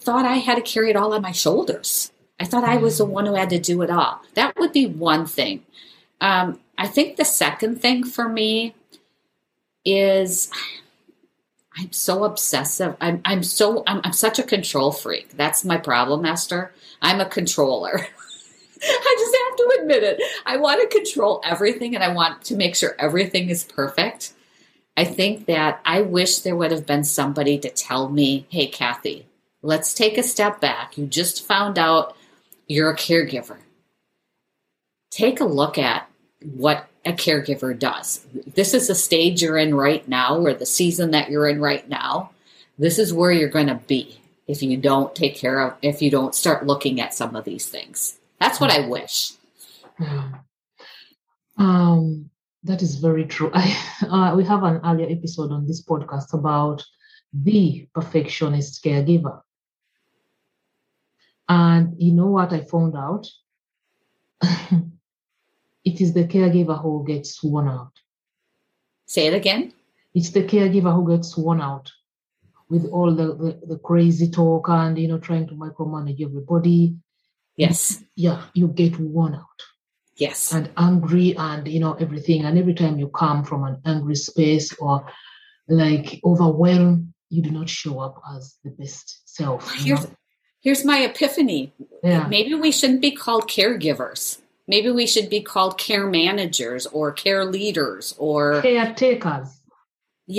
[0.00, 2.12] thought I had to carry it all on my shoulders.
[2.38, 4.22] I thought I was the one who had to do it all.
[4.34, 5.66] That would be one thing.
[6.22, 8.74] Um, I think the second thing for me
[9.84, 10.50] is
[11.80, 12.94] I'm so obsessive.
[13.00, 15.30] I'm I'm so I'm, I'm such a control freak.
[15.30, 16.74] That's my problem, Esther.
[17.00, 17.98] I'm a controller.
[18.82, 20.22] I just have to admit it.
[20.44, 24.34] I want to control everything and I want to make sure everything is perfect.
[24.94, 29.26] I think that I wish there would have been somebody to tell me, hey, Kathy,
[29.62, 30.98] let's take a step back.
[30.98, 32.14] You just found out
[32.66, 33.56] you're a caregiver.
[35.10, 36.09] Take a look at
[36.42, 38.26] what a caregiver does.
[38.54, 41.88] This is the stage you're in right now, or the season that you're in right
[41.88, 42.30] now.
[42.78, 46.10] This is where you're going to be if you don't take care of, if you
[46.10, 48.18] don't start looking at some of these things.
[48.38, 49.32] That's what I wish.
[51.56, 52.30] Um,
[52.64, 53.50] That is very true.
[53.54, 56.84] I, uh, we have an earlier episode on this podcast about
[57.32, 59.40] the perfectionist caregiver.
[61.48, 63.26] And you know what I found out?
[65.84, 67.92] it is the caregiver who gets worn out.
[69.06, 69.72] Say it again.
[70.14, 71.90] It's the caregiver who gets worn out
[72.68, 76.96] with all the, the, the crazy talk and you know trying to micromanage everybody.
[77.56, 78.02] Yes.
[78.14, 79.46] Yeah, you get worn out
[80.16, 80.52] Yes.
[80.52, 82.44] and angry and you know everything.
[82.44, 85.06] And every time you come from an angry space or
[85.68, 89.72] like overwhelmed, you do not show up as the best self.
[89.74, 90.10] Here's know?
[90.60, 91.72] here's my epiphany.
[92.02, 92.26] Yeah.
[92.28, 94.38] Maybe we shouldn't be called caregivers.
[94.70, 99.48] Maybe we should be called care managers or care leaders or Caretakers.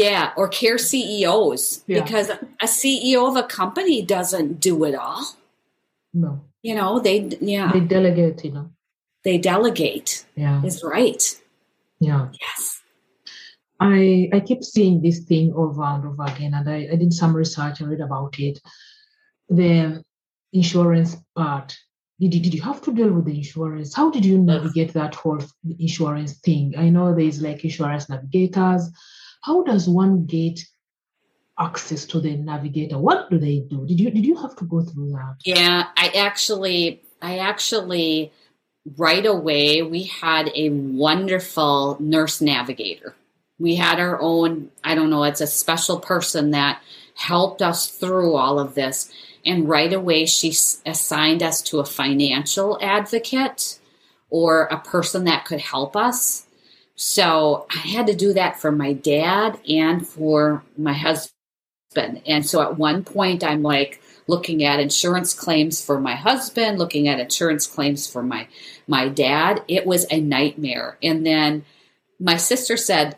[0.03, 2.01] yeah, or care CEOs Yeah.
[2.01, 5.23] because a CEO of a company doesn't do it all.
[6.13, 6.31] No.
[6.63, 8.67] You know, they yeah, They delegate, you know.
[9.25, 10.25] they delegate.
[10.35, 10.63] Yeah.
[10.63, 11.21] Is right.
[11.99, 12.29] Yeah.
[12.43, 12.61] Yes.
[13.81, 17.35] I I keep seeing this thing over and over again, and I, I did some
[17.35, 17.81] research.
[17.81, 18.59] I read about it.
[19.49, 20.03] The
[20.53, 21.69] insurance part.
[22.21, 23.95] Did you, did you have to deal with the insurance?
[23.95, 25.41] How did you navigate that whole
[25.79, 26.75] insurance thing?
[26.77, 28.91] I know there's like insurance navigators.
[29.41, 30.59] How does one get
[31.59, 32.99] access to the navigator?
[32.99, 33.87] What do they do?
[33.87, 35.37] Did you did you have to go through that?
[35.45, 38.31] Yeah, I actually, I actually,
[38.97, 43.15] right away, we had a wonderful nurse navigator.
[43.57, 46.81] We had our own, I don't know, it's a special person that
[47.15, 49.11] helped us through all of this.
[49.45, 50.49] And right away, she
[50.85, 53.79] assigned us to a financial advocate
[54.29, 56.45] or a person that could help us.
[56.95, 62.21] So I had to do that for my dad and for my husband.
[62.25, 67.07] And so at one point, I'm like, looking at insurance claims for my husband, looking
[67.07, 68.47] at insurance claims for my
[68.87, 69.61] my dad.
[69.67, 70.97] It was a nightmare.
[71.03, 71.65] And then
[72.19, 73.17] my sister said,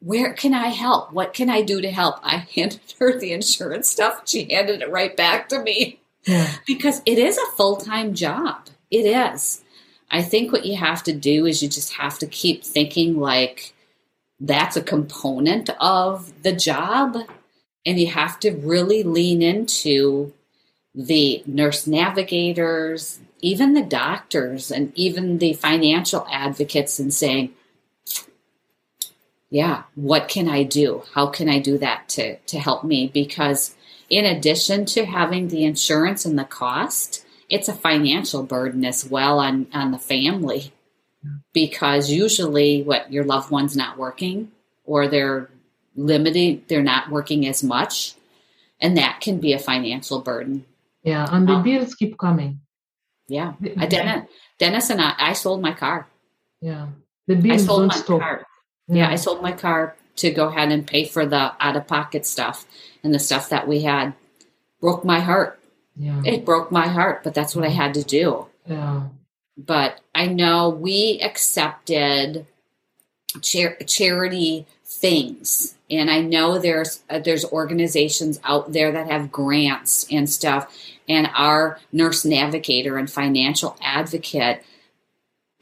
[0.00, 1.12] "Where can I help?
[1.12, 4.22] What can I do to help?" I handed her the insurance stuff.
[4.26, 6.56] She handed it right back to me Yeah.
[6.66, 8.66] because it is a full-time job.
[8.90, 9.62] It is.
[10.10, 13.74] I think what you have to do is you just have to keep thinking like
[14.40, 17.18] that's a component of the job
[17.84, 20.32] and you have to really lean into
[20.94, 27.52] the nurse navigators, even the doctors, and even the financial advocates, and saying,
[29.50, 31.02] Yeah, what can I do?
[31.14, 33.10] How can I do that to, to help me?
[33.12, 33.74] Because
[34.10, 39.38] in addition to having the insurance and the cost, it's a financial burden as well
[39.38, 40.72] on, on the family.
[41.52, 44.52] Because usually, what your loved one's not working,
[44.84, 45.50] or they're
[45.96, 48.14] limited, they're not working as much,
[48.80, 50.64] and that can be a financial burden.
[51.02, 51.26] Yeah.
[51.30, 52.60] And the Um, bills keep coming.
[53.26, 53.54] Yeah.
[53.60, 54.28] Dennis,
[54.58, 56.06] Dennis and I, I sold my car.
[56.60, 56.88] Yeah.
[57.26, 58.20] The I bills sold don't my stop.
[58.20, 58.46] car.
[58.88, 62.26] Yeah, I sold my car to go ahead and pay for the out of pocket
[62.26, 62.66] stuff
[63.02, 64.14] and the stuff that we had.
[64.80, 65.60] Broke my heart.
[65.96, 66.22] Yeah.
[66.24, 68.46] It broke my heart, but that's what I had to do.
[68.66, 69.02] Yeah.
[69.56, 72.46] But I know we accepted
[73.42, 80.06] char- charity things, and I know there's uh, there's organizations out there that have grants
[80.10, 80.72] and stuff.
[81.08, 84.62] And our nurse navigator and financial advocate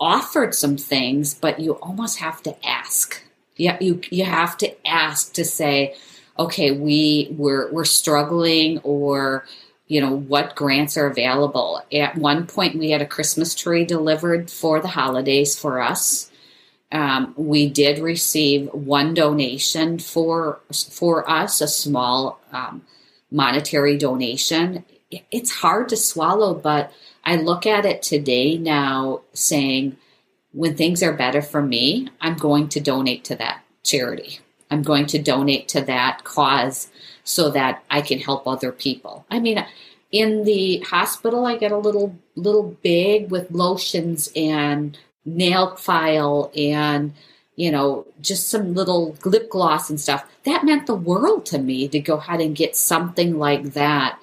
[0.00, 3.22] offered some things, but you almost have to ask.
[3.56, 5.94] Yeah, you you have to ask to say,
[6.38, 9.46] okay, we we're we're struggling, or
[9.86, 11.82] you know what grants are available.
[11.92, 16.30] At one point, we had a Christmas tree delivered for the holidays for us.
[16.92, 22.82] Um, we did receive one donation for for us, a small um,
[23.30, 24.84] monetary donation.
[25.10, 26.92] It's hard to swallow, but
[27.26, 29.96] I look at it today now, saying
[30.52, 34.38] when things are better for me, I'm going to donate to that charity.
[34.70, 36.88] I'm going to donate to that cause
[37.24, 39.26] so that I can help other people.
[39.28, 39.64] I mean,
[40.12, 47.12] in the hospital, I get a little little bag with lotions and nail file and
[47.56, 50.24] you know just some little lip gloss and stuff.
[50.44, 54.18] That meant the world to me to go ahead and get something like that.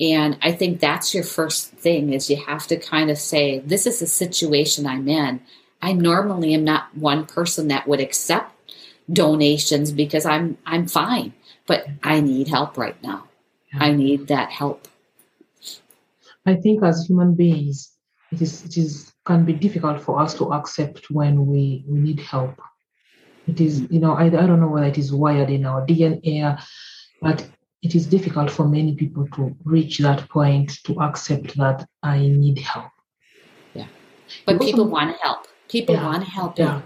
[0.00, 3.86] And I think that's your first thing is you have to kind of say, this
[3.86, 5.40] is the situation I'm in.
[5.82, 8.54] I normally am not one person that would accept
[9.12, 11.32] donations because I'm I'm fine,
[11.66, 13.24] but I need help right now.
[13.74, 14.88] I need that help.
[16.46, 17.92] I think as human beings,
[18.32, 22.18] it is it is can be difficult for us to accept when we, we need
[22.18, 22.58] help.
[23.46, 26.58] It is, you know, I, I don't know whether it is wired in our DNA,
[27.20, 27.46] but
[27.82, 32.58] it is difficult for many people to reach that point to accept that I need
[32.58, 32.90] help.
[33.74, 33.86] Yeah.
[34.46, 35.46] But Also- people want help.
[35.68, 36.06] People Yeah.
[36.06, 36.76] want help Yeah.
[36.76, 36.82] you.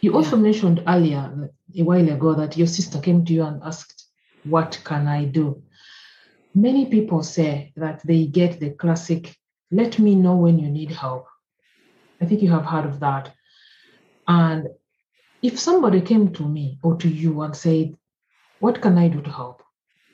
[0.00, 4.00] You also mentioned earlier, a while ago, that your sister came to you and asked,
[4.44, 5.62] What can I do?
[6.54, 9.36] Many people say that they get the classic,
[9.70, 11.26] Let me know when you need help.
[12.20, 13.34] I think you have heard of that.
[14.28, 14.68] And
[15.42, 17.96] if somebody came to me or to you and said,
[18.60, 19.62] What can I do to help?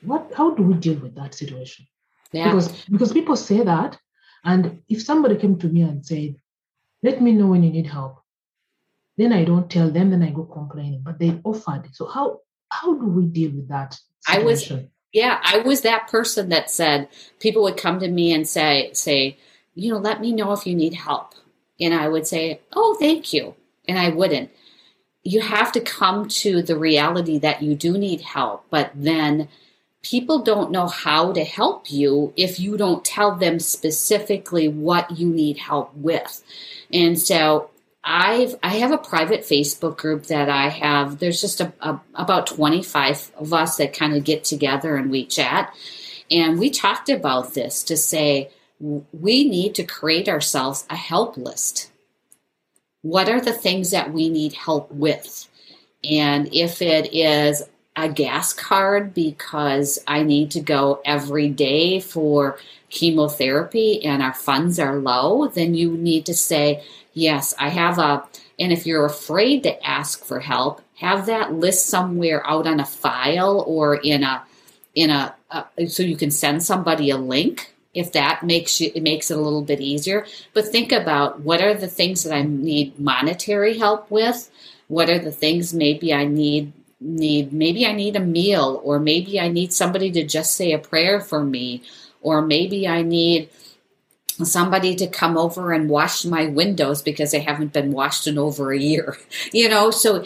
[0.02, 1.86] What how do we deal with that situation?
[2.32, 2.46] Yeah.
[2.46, 3.98] Because because people say that,
[4.44, 6.36] and if somebody came to me and said,
[7.02, 8.22] Let me know when you need help,
[9.16, 11.02] then I don't tell them, then I go complaining.
[11.04, 11.88] But they offered.
[11.92, 12.40] So how
[12.70, 13.98] how do we deal with that?
[14.20, 14.42] Situation?
[14.42, 17.08] I was yeah, I was that person that said
[17.40, 19.38] people would come to me and say say,
[19.74, 21.34] you know, let me know if you need help.
[21.80, 23.54] And I would say, Oh, thank you.
[23.88, 24.50] And I wouldn't.
[25.22, 29.48] You have to come to the reality that you do need help, but then
[30.02, 35.28] people don't know how to help you if you don't tell them specifically what you
[35.28, 36.42] need help with.
[36.92, 37.70] And so
[38.02, 41.18] I've I have a private Facebook group that I have.
[41.18, 45.26] There's just a, a, about 25 of us that kind of get together and we
[45.26, 45.74] chat.
[46.30, 51.90] And we talked about this to say we need to create ourselves a help list.
[53.02, 55.46] What are the things that we need help with?
[56.02, 57.62] And if it is
[58.00, 64.78] a gas card because I need to go every day for chemotherapy and our funds
[64.78, 68.24] are low, then you need to say, Yes, I have a,
[68.58, 72.86] and if you're afraid to ask for help, have that list somewhere out on a
[72.86, 74.44] file or in a,
[74.94, 75.34] in a,
[75.88, 79.40] so you can send somebody a link if that makes you it makes it a
[79.40, 80.24] little bit easier.
[80.54, 84.48] But think about what are the things that i need monetary help with?
[84.86, 89.40] What are the things maybe i need need maybe i need a meal or maybe
[89.40, 91.82] i need somebody to just say a prayer for me
[92.20, 93.48] or maybe i need
[94.44, 98.72] somebody to come over and wash my windows because they haven't been washed in over
[98.72, 99.18] a year
[99.52, 99.90] you know?
[99.90, 100.24] So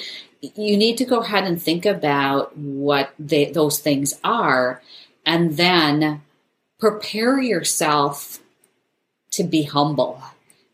[0.55, 4.83] you need to go ahead and think about what they, those things are
[5.25, 6.23] and then
[6.79, 8.41] prepare yourself
[9.31, 10.23] to be humble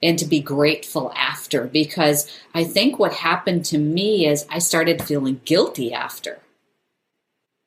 [0.02, 5.02] and to be grateful after because I think what happened to me is I started
[5.02, 6.38] feeling guilty after.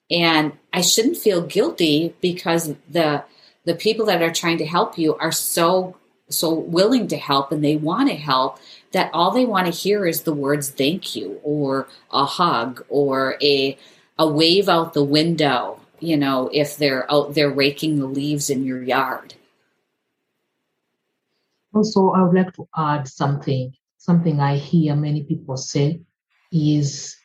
[0.10, 3.24] And I shouldn't feel guilty because the
[3.66, 5.96] the people that are trying to help you are so
[6.30, 8.58] so willing to help and they want to help
[8.92, 13.38] that all they want to hear is the words thank you or a hug or
[13.42, 13.78] a
[14.20, 18.64] a wave out the window, you know, if they're out there raking the leaves in
[18.64, 19.34] your yard
[21.74, 23.74] also, I would like to add something.
[23.98, 26.02] Something I hear many people say
[26.52, 27.16] is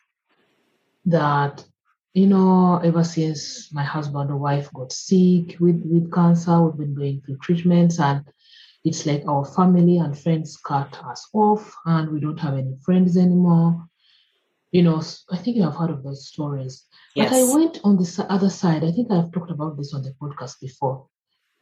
[1.05, 1.63] that,
[2.13, 6.95] you know, ever since my husband or wife got sick with, with cancer, we've been
[6.95, 8.23] going through treatments and
[8.85, 13.17] it's like our family and friends cut us off and we don't have any friends
[13.17, 13.85] anymore.
[14.71, 16.85] You know, I think you have heard of those stories.
[17.15, 17.29] Yes.
[17.29, 18.83] But I went on the other side.
[18.83, 21.07] I think I've talked about this on the podcast before.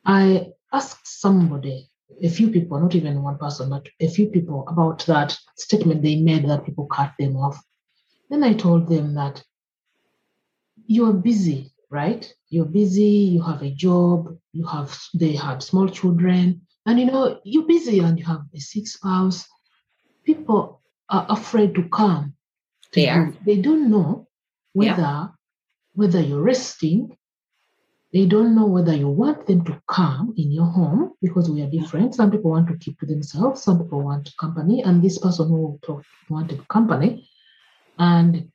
[0.05, 1.89] I asked somebody
[2.21, 6.15] a few people, not even one person, but a few people about that statement they
[6.15, 7.61] made that people cut them off.
[8.29, 9.43] Then I told them that
[10.85, 12.31] you're busy, right?
[12.49, 17.39] You're busy, you have a job, you have they have small children, and you know,
[17.43, 19.45] you're busy and you have a sick spouse.
[20.25, 22.33] People are afraid to come.
[22.93, 23.33] They are.
[23.45, 24.27] They don't know
[24.73, 25.27] whether yeah.
[25.93, 27.16] whether you're resting
[28.13, 31.69] they don't know whether you want them to come in your home because we are
[31.69, 32.15] different.
[32.15, 35.79] Some people want to keep to themselves, some people want company, and this person who
[36.29, 37.29] wanted company.
[37.99, 38.49] And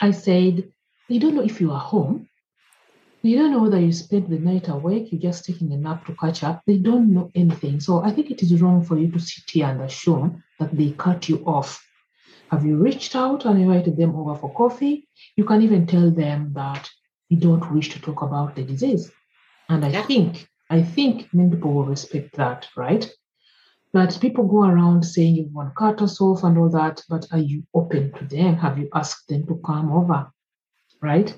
[0.00, 0.70] I said,
[1.08, 2.28] they don't know if you are home.
[3.24, 6.14] They don't know whether you spent the night awake, you're just taking a nap to
[6.14, 6.62] catch up.
[6.66, 7.80] They don't know anything.
[7.80, 10.92] So I think it is wrong for you to sit here and assume that they
[10.92, 11.84] cut you off.
[12.52, 15.08] Have you reached out and invited them over for coffee?
[15.34, 16.88] You can even tell them that
[17.30, 19.10] we don't wish to talk about the disease.
[19.68, 20.02] And I yeah.
[20.02, 23.10] think, I think many people will respect that, right?
[23.92, 27.26] But people go around saying you want to cut us off and all that, but
[27.32, 28.56] are you open to them?
[28.56, 30.30] Have you asked them to come over?
[31.00, 31.34] Right?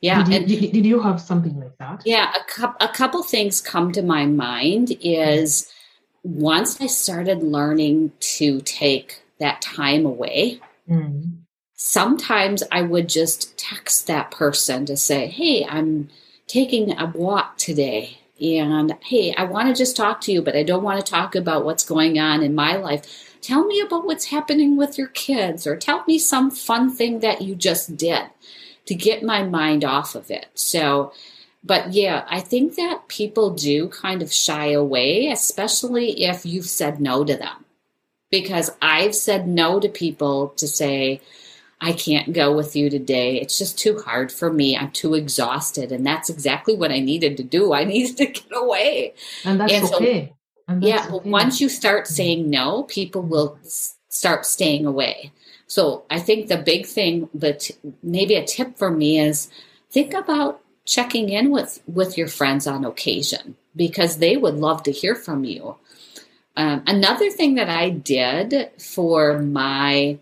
[0.00, 0.24] Yeah.
[0.24, 2.02] Did you, did, did you have something like that?
[2.04, 5.70] Yeah, a, cu- a couple things come to my mind is
[6.22, 11.38] once I started learning to take that time away, mm
[11.78, 16.10] sometimes I would just text that person to say, Hey, I'm
[16.48, 18.18] taking a walk today.
[18.42, 21.36] And hey, I want to just talk to you, but I don't want to talk
[21.36, 23.36] about what's going on in my life.
[23.42, 27.42] Tell me about what's happening with your kids, or tell me some fun thing that
[27.42, 28.26] you just did
[28.86, 30.48] to get my mind off of it.
[30.54, 31.12] So,
[31.64, 37.00] but yeah, I think that people do kind of shy away, especially if you've said
[37.00, 37.64] no to them.
[38.30, 41.22] because I've said no to people to say,
[41.80, 43.40] I can't go with you today.
[43.40, 44.76] It's just too hard for me.
[44.76, 45.92] I'm too exhausted.
[45.92, 47.72] And that's exactly what I needed to do.
[47.72, 49.14] I needed to get away.
[49.44, 50.34] And that's And so- okay.
[50.66, 51.30] And that's yeah, but okay.
[51.30, 53.58] once you start saying no, people will
[54.08, 55.32] start staying away.
[55.66, 57.70] So I think the big thing that
[58.02, 59.48] maybe a tip for me is
[59.90, 64.92] think about checking in with with your friends on occasion because they would love to
[64.92, 65.76] hear from you.
[66.56, 70.18] Um, another thing that I did for my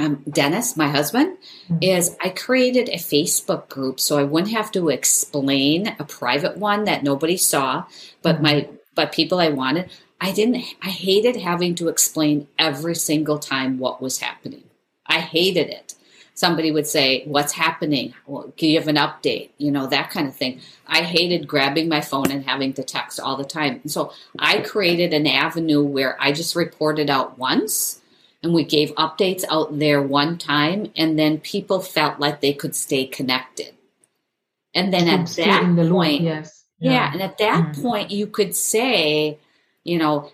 [0.00, 1.36] um, Dennis, my husband,
[1.68, 1.78] Mhm.
[1.82, 6.84] is I created a Facebook group so I wouldn't have to explain a private one
[6.84, 7.84] that nobody saw,
[8.22, 8.42] but Mhm.
[8.42, 9.88] my but people I wanted.
[10.20, 10.56] I didn't.
[10.82, 14.64] I hated having to explain every single time what was happening.
[15.06, 15.94] I hated it.
[16.34, 18.14] Somebody would say, "What's happening?
[18.26, 20.60] Well, can you have an update?" You know that kind of thing.
[20.86, 23.80] I hated grabbing my phone and having to text all the time.
[23.82, 27.99] And so I created an avenue where I just reported out once
[28.42, 32.74] and we gave updates out there one time and then people felt like they could
[32.74, 33.74] stay connected.
[34.74, 36.64] And then at that the loop, point, yes.
[36.78, 37.82] yeah, and at that Mm.
[37.82, 39.38] point you could say,
[39.84, 40.30] you know,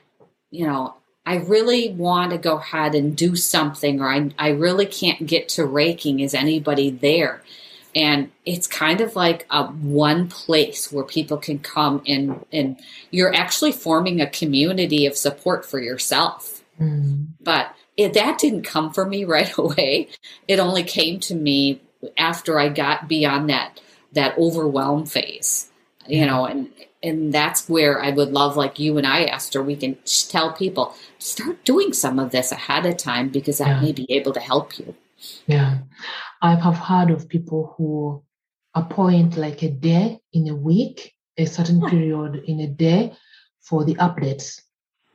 [0.51, 0.95] you know,
[1.25, 5.49] I really want to go ahead and do something or I I really can't get
[5.51, 6.21] to raking.
[6.21, 7.43] Is anybody there?
[7.95, 12.79] And it's kind of like a one place where people can come and and
[13.11, 16.63] you're actually forming a community of support for yourself.
[16.81, 17.29] Mm.
[17.41, 20.09] But it, that didn't come for me right away.
[20.49, 21.83] It only came to me
[22.17, 23.81] after I got beyond that
[24.13, 25.71] that overwhelm phase,
[26.07, 26.27] you Yeah.
[26.27, 26.71] know, and
[27.03, 29.97] and that's where I would love, like you and I, Esther, we can
[30.29, 33.81] tell people start doing some of this ahead of time because Yeah.
[33.81, 34.95] may be able to help you.
[35.47, 35.79] Yeah.
[36.43, 38.23] I have heard of people who
[38.75, 41.91] appoint like a day in a week, a certain Yeah.
[41.91, 43.13] period in a day
[43.61, 44.63] for the updates.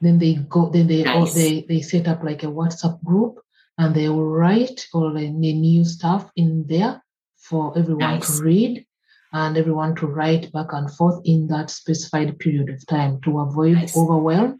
[0.01, 1.33] Then they go, then they Nice.
[1.33, 3.39] they they set up like a WhatsApp group
[3.77, 7.01] and they will write all the new stuff in there
[7.37, 8.37] for everyone Nice.
[8.37, 8.85] to read
[9.33, 13.75] and everyone to write back and forth in that specified period of time to avoid
[13.75, 13.95] Nice.
[13.95, 14.59] overwhelm,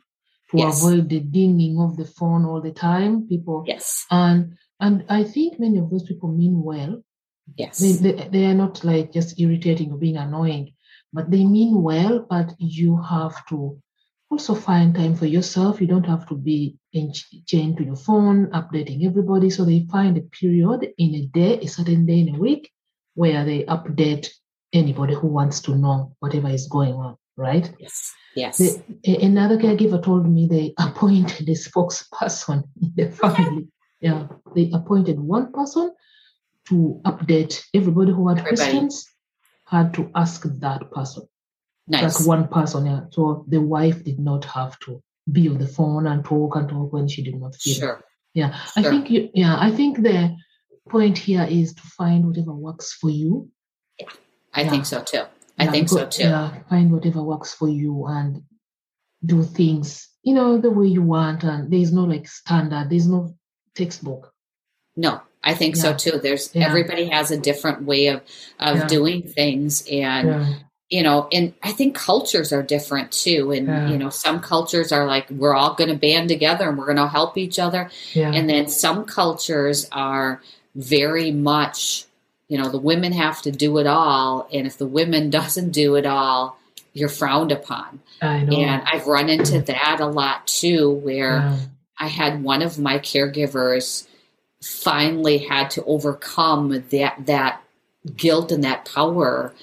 [0.51, 0.77] to Yes.
[0.77, 3.27] avoid the dinging of the phone all the time.
[3.27, 7.03] People Yes, and and I think many of those people mean well.
[7.57, 10.73] yes, They, they they are not like just irritating or being annoying,
[11.13, 12.25] but they mean well.
[12.29, 13.81] But you have to
[14.31, 15.81] also find time for yourself.
[15.81, 17.11] You don't have to be in
[17.45, 19.49] chained to your phone, updating everybody.
[19.49, 22.71] So they find a period in a day, a certain day in a week,
[23.15, 24.29] where they update
[24.73, 27.17] anybody who wants to know whatever is going on.
[27.37, 27.73] Right.
[27.79, 28.57] yes, yes.
[28.57, 33.67] The, another caregiver told me they appointed a spokesperson in the family.
[33.99, 35.91] Yeah, they appointed one person
[36.69, 38.55] to update everybody who had Everybody.
[38.57, 39.05] questions.
[39.65, 41.27] Had to ask that person.
[41.91, 42.19] Nice.
[42.19, 42.85] Like one person.
[42.85, 43.01] Yeah.
[43.11, 46.91] So the wife did not have to be on the phone and talk and talk
[46.93, 47.75] when she did not feel.
[47.75, 48.03] Sure.
[48.33, 48.91] Yeah, I Sure.
[48.91, 49.29] think you.
[49.33, 50.35] Yeah, I think the
[50.89, 53.49] point here is to find whatever works for you.
[54.53, 54.69] I Yeah.
[54.69, 55.23] think so too.
[55.59, 56.23] I Yeah, think so too.
[56.23, 58.43] Yeah, find whatever works for you and
[59.23, 61.43] do things, you know, the way you want.
[61.43, 63.35] And there's no like standard, there's no
[63.75, 64.33] textbook.
[64.95, 66.19] No, I think so too.
[66.21, 66.67] There's Yeah.
[66.67, 68.21] everybody has a different way of
[68.59, 68.87] of Yeah.
[68.87, 70.55] doing things, and Yeah.
[70.91, 73.51] You know, and I think cultures are different too.
[73.51, 73.89] And Yeah.
[73.89, 76.97] you know, some cultures are like we're all going to band together and we're going
[76.97, 78.31] to help each other, Yeah.
[78.31, 80.41] and then some cultures are
[80.75, 82.05] very much,
[82.49, 85.95] you know, the women have to do it all, and if the women doesn't do
[85.95, 86.57] it all,
[86.93, 88.01] you're frowned upon.
[88.21, 88.57] I know.
[88.57, 91.57] And I've run into that a lot too, where Yeah.
[91.97, 94.07] I had one of my caregivers
[94.61, 97.61] finally had to overcome that that
[98.17, 99.53] guilt and that power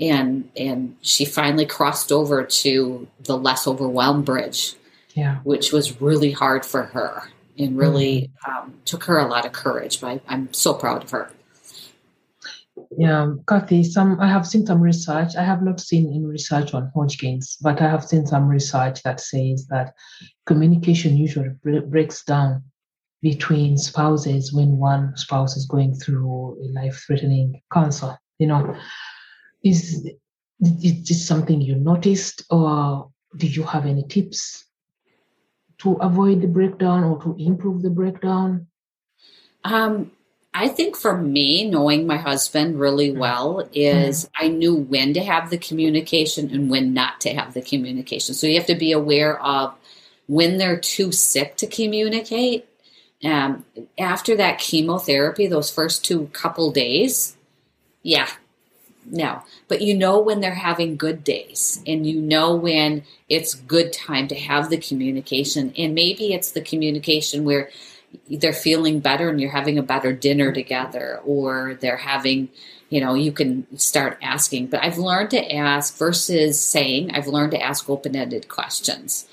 [0.00, 4.74] and and she finally crossed over to the less overwhelmed bridge
[5.14, 5.36] Yeah.
[5.44, 7.22] which was really hard for her
[7.58, 11.10] and really um, took her a lot of courage but I, i'm so proud of
[11.10, 11.30] her
[12.96, 13.34] Yeah.
[13.48, 15.36] Kathy, some I have seen some research.
[15.36, 19.20] I have not seen in research on Hodgkin's, but I have seen some research that
[19.20, 19.94] says that
[20.46, 21.50] communication usually
[21.94, 22.62] breaks down
[23.20, 28.16] between spouses when one spouse is going through a life-threatening cancer.
[28.38, 28.62] You know,
[29.62, 30.08] is
[30.60, 34.64] is this something you noticed, or do you have any tips
[35.78, 38.66] to avoid the breakdown or to improve the breakdown?
[39.64, 40.10] Um,
[40.54, 45.50] I think for me, knowing my husband really well is I knew when to have
[45.50, 48.34] the communication and when not to have the communication.
[48.34, 49.74] So you have to be aware of
[50.26, 52.66] when they're too sick to communicate.
[53.22, 53.64] Um,
[53.98, 57.36] after that chemotherapy, those first two couple days,
[58.02, 58.28] yeah,
[59.10, 59.42] no.
[59.68, 64.28] But you know when they're having good days and you know when it's good time
[64.28, 65.72] to have the communication.
[65.76, 67.70] And maybe it's the communication where
[68.30, 72.48] they're feeling better and you're having a better dinner together or they're having
[72.90, 77.50] you know you can start asking but i've learned to ask versus saying i've learned
[77.50, 79.28] to ask open-ended questions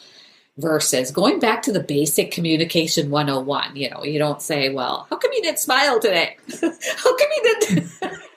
[0.58, 5.16] versus going back to the basic communication 101 you know you don't say well how
[5.16, 7.92] come you didn't smile today how come you didn't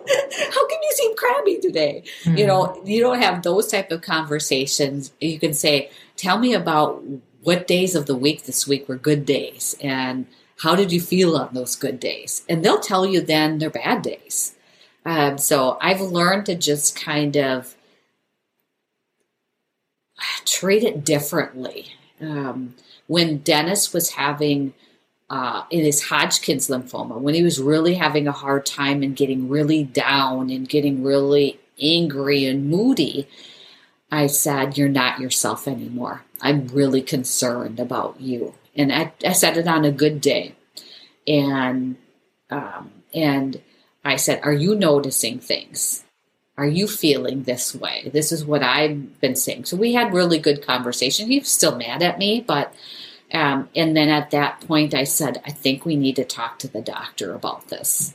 [0.52, 2.36] how can you seem crabby today mm-hmm.
[2.36, 2.86] you know mm-hmm.
[2.86, 7.02] you don't have those type of conversations you can say tell me about
[7.42, 10.26] what days of the week this week were good days and
[10.62, 14.02] how did you feel on those good days and they'll tell you then their bad
[14.02, 14.54] days
[15.04, 17.76] um, so i've learned to just kind of
[20.44, 21.86] treat it differently
[22.20, 22.74] um,
[23.06, 24.72] when dennis was having
[25.30, 29.48] uh, in his hodgkin's lymphoma when he was really having a hard time and getting
[29.48, 33.28] really down and getting really angry and moody
[34.10, 36.22] I said, You're not yourself anymore.
[36.40, 38.54] I'm really concerned about you.
[38.74, 40.54] And I, I said it on a good day.
[41.26, 41.96] And
[42.50, 43.60] um, and
[44.04, 46.04] I said, Are you noticing things?
[46.56, 48.10] Are you feeling this way?
[48.12, 49.66] This is what I've been saying.
[49.66, 51.28] So we had really good conversation.
[51.28, 52.74] He's still mad at me, but
[53.32, 56.68] um, and then at that point I said, I think we need to talk to
[56.68, 58.14] the doctor about this.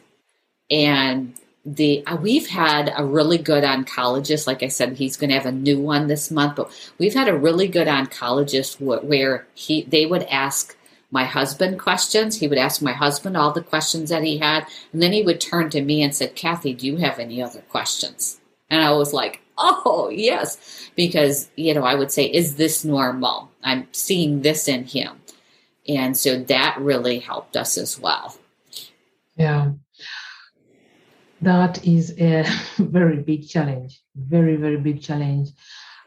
[0.71, 1.35] And
[1.65, 4.47] the uh, we've had a really good oncologist.
[4.47, 7.29] Like i said he's going to have a new one this month but we've had
[7.29, 10.75] a really good oncologist wh- where he they would ask
[11.09, 12.39] my husband questions.
[12.39, 15.39] He would ask my husband all the questions that he had and then he would
[15.39, 18.41] turn to me and said kathy do you have any other questions
[18.73, 23.49] and i was like oh yes because you know i would say is this normal
[23.63, 25.21] i'm seeing this in him
[25.87, 28.35] and so that really helped us as well
[29.37, 29.71] yeah
[31.43, 32.45] that is a
[32.77, 35.49] very big challenge, very, very big challenge.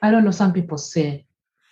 [0.03, 1.27] I don't know, some people say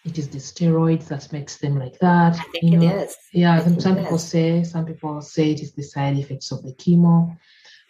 [0.05, 2.35] it is the steroids that makes them like that.
[2.35, 2.87] I think you know?
[2.87, 3.17] it is.
[3.33, 4.29] Yeah, some, some people is.
[4.29, 7.37] say, some people say it is the side effects of the chemo.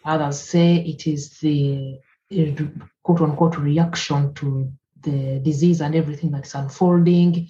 [0.05, 1.99] Others say it is the
[2.31, 2.63] Uh,
[3.03, 4.71] quote unquote reaction to
[5.01, 7.47] the disease and everything that's unfolding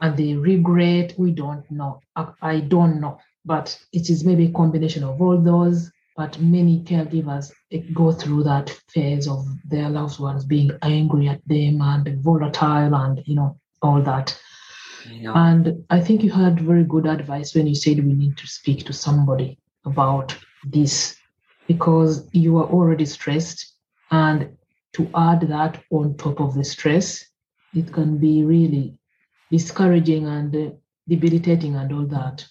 [0.00, 1.14] and the regret.
[1.16, 2.00] We don't know.
[2.14, 3.18] I, I don't know.
[3.44, 7.52] But it is maybe a combination of all those but many caregivers
[7.92, 13.22] go through that phase of their loved ones being angry at them and volatile and
[13.26, 14.36] you know all that
[15.34, 18.84] and i think you had very good advice when you said we need to speak
[18.84, 21.16] to somebody about this
[21.68, 23.75] because you are already stressed
[24.10, 24.56] and
[24.92, 27.24] to add that on top of the stress
[27.74, 28.98] it can be really
[29.50, 30.74] discouraging and
[31.08, 32.46] debilitating and all that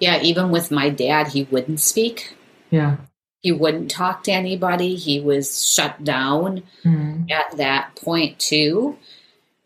[0.00, 2.36] yeah even with my dad he wouldn't speak
[2.70, 2.96] yeah.
[3.40, 4.96] He wouldn't talk to anybody.
[4.96, 7.30] He was shut down mm.
[7.30, 8.98] at that point, too.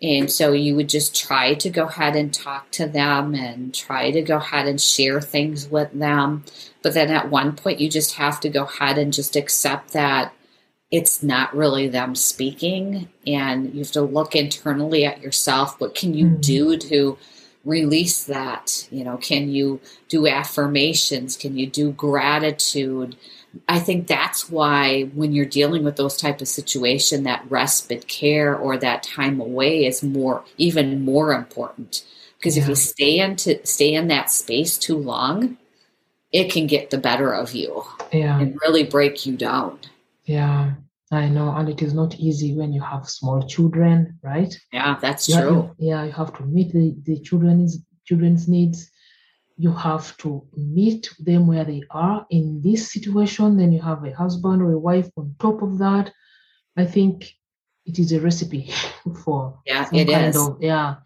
[0.03, 4.11] And so you would just try to go ahead and talk to them and try
[4.11, 6.45] to go ahead and share things with them.
[6.83, 10.33] But then at one point, you just have to go ahead and just accept that
[10.91, 13.09] it's not really them speaking.
[13.27, 15.81] And you have to look internally at yourself.
[15.81, 16.41] What can you mm.
[16.41, 17.19] do to
[17.65, 19.79] release that you know can you
[20.09, 23.15] do affirmations can you do gratitude
[23.69, 28.57] i think that's why when you're dealing with those type of situation that respite care
[28.57, 32.03] or that time away is more even more important
[32.39, 32.63] because yeah.
[32.63, 35.59] if you stay into stay in that space too long
[36.33, 38.41] it can get the better of you yeah.
[38.41, 39.79] and really break you down
[40.35, 40.75] yeah
[41.13, 44.57] I know, and it is not easy when you have small children, right?
[44.73, 45.63] Yeah, that's you true.
[45.63, 48.91] Have, yeah, you have to meet the, the children's children's needs.
[49.57, 53.57] You have to meet them where they are in this situation.
[53.57, 56.13] Then you have a husband or a wife on top of that.
[56.77, 57.33] I think
[57.85, 58.71] it is a recipe
[59.25, 60.37] for yeah, it is.
[60.37, 60.97] Of, yeah.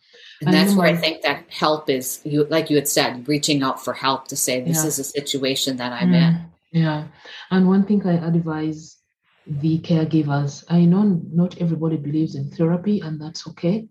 [0.43, 3.63] And, and that's where I think that help is you like you had said, reaching
[3.63, 4.89] out for help to say this yeah.
[4.89, 6.81] is a situation that I'm mm, in.
[6.83, 7.05] Yeah.
[7.51, 8.99] And one thing I advise
[9.47, 10.65] the caregivers.
[10.69, 13.89] I know not everybody believes in therapy, and that's okay,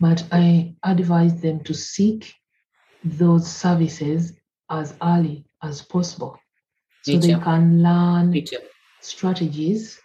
[0.00, 2.34] but I advise them to seek
[3.04, 4.32] those services
[4.70, 6.38] as early as possible
[7.02, 8.44] so they can learn
[9.00, 10.00] strategies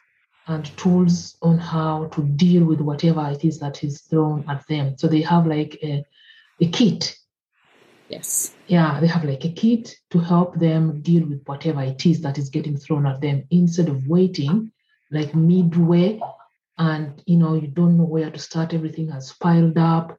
[0.47, 4.97] and tools on how to deal with whatever it is that is thrown at them.
[4.97, 6.03] So they have like a,
[6.59, 7.15] a kit.
[8.09, 8.55] Yes.
[8.67, 12.37] Yeah, they have like a kit to help them deal with whatever it is that
[12.37, 14.71] is getting thrown at them instead of waiting
[15.12, 16.20] like midway
[16.78, 18.74] and you know you don't know where to start.
[18.74, 20.18] Everything has piled up.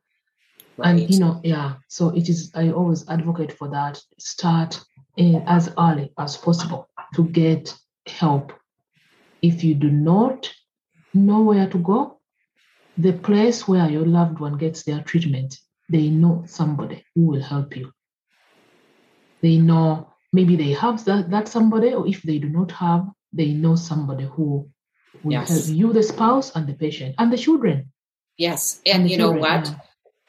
[0.76, 0.90] Right.
[0.90, 1.74] and you know yeah.
[1.88, 4.00] So it is i always advocate for that.
[4.18, 4.80] Start
[5.16, 7.74] in, as early as possible to get
[8.06, 8.52] help.
[9.42, 10.52] If you do not
[11.14, 12.20] know where to go,
[12.98, 17.76] the place where your loved one gets their treatment, they know somebody who will help
[17.76, 17.92] you.
[19.42, 23.52] They know maybe they have that, that somebody, or if they do not have, they
[23.52, 24.68] know somebody who
[25.22, 25.48] will Yes.
[25.66, 27.92] help you, the spouse and the patient and the children.
[28.36, 28.80] Yes.
[28.86, 29.66] And And you know what?
[29.66, 29.74] yeah.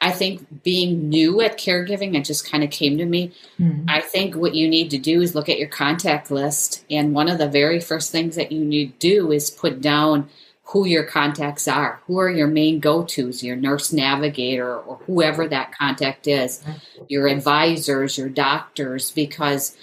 [0.04, 3.30] I think being new at caregiving, it just kind of came to me.
[3.60, 3.84] Mm.
[3.88, 6.84] I think what you need to do is look at your contact list.
[6.90, 10.28] And one of the very first things that you need to do is put down
[10.64, 12.00] who your contacts are.
[12.06, 16.64] Who are your main go tos, your nurse navigator, or whoever that contact is,
[17.08, 19.76] your advisors, your doctors, because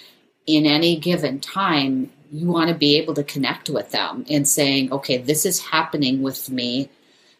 [0.46, 4.92] in any given time, you want to be able to connect with them and saying,
[4.92, 6.88] okay, this is happening with me.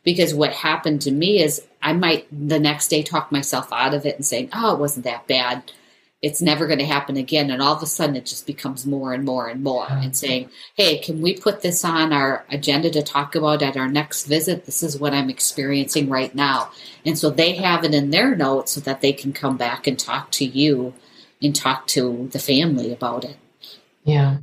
[0.03, 4.07] Because what happened to me is I might the next day talk myself out of
[4.07, 5.70] it and saying, oh, it wasn't that bad
[6.22, 7.51] it's never going to happen again.
[7.51, 9.86] And all of a sudden, it just becomes more and more and more.
[9.88, 13.88] And saying, hey, can we put this on our agenda to talk about at our
[13.88, 14.66] next visit?
[14.66, 16.72] This is what I'm experiencing right now.
[17.07, 19.99] And so they have it in their notes so that they can come back and
[19.99, 20.93] talk to you
[21.43, 23.36] and talk to the family about it.
[24.05, 24.38] Yeah.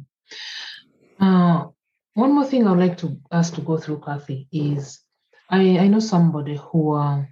[1.20, 1.68] Uh,
[2.14, 5.02] one more thing I'd like to us to go through, Kathy, is
[5.50, 7.24] I, I know somebody who uh,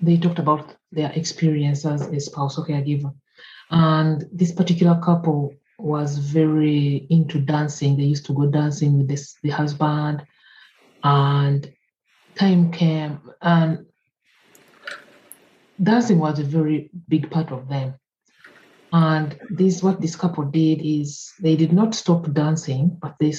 [0.00, 3.14] they talked about their experience as a spousal caregiver.
[3.70, 7.96] And this particular couple was very into dancing.
[7.96, 10.24] They used to go dancing with this the husband.
[11.02, 11.70] And
[12.34, 13.86] time came and
[15.82, 17.94] dancing was a very big part of them.
[18.92, 23.34] And this what this couple did is they did not stop dancing, but they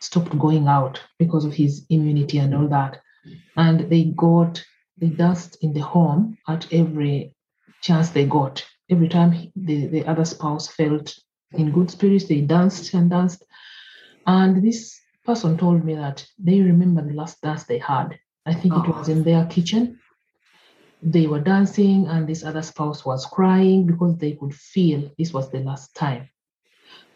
[0.00, 3.00] stopped going out because of his immunity and all that.
[3.56, 4.62] And they got
[4.98, 7.34] they danced in the home at every
[7.80, 8.64] chance they got.
[8.90, 11.14] Every time the, the other spouse felt
[11.52, 13.42] in good spirits, they danced and danced.
[14.26, 18.18] And this person told me that they remember the last dance they had.
[18.44, 18.98] I think it oh.
[18.98, 19.99] was in their kitchen
[21.02, 25.50] they were dancing and this other spouse was crying because they could feel this was
[25.50, 26.28] the last time.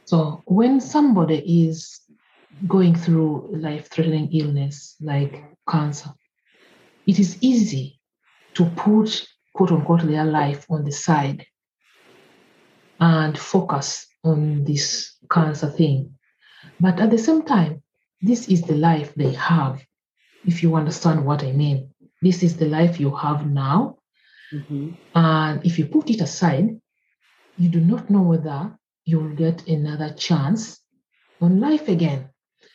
[0.05, 2.01] So when somebody is
[2.67, 6.11] going through life threatening illness like cancer
[7.05, 7.99] it is easy
[8.55, 11.45] to put quote unquote their life on the side
[13.01, 16.15] and focus on this cancer thing.
[16.81, 17.83] But at the same time
[18.23, 19.85] this is the life they have
[20.47, 23.99] if you understand what i mean this is the life you have now.
[24.53, 24.91] Mm-hmm.
[25.15, 26.81] And if you put it aside,
[27.59, 30.81] you do not know whether you'll get another chance
[31.41, 32.31] on life again.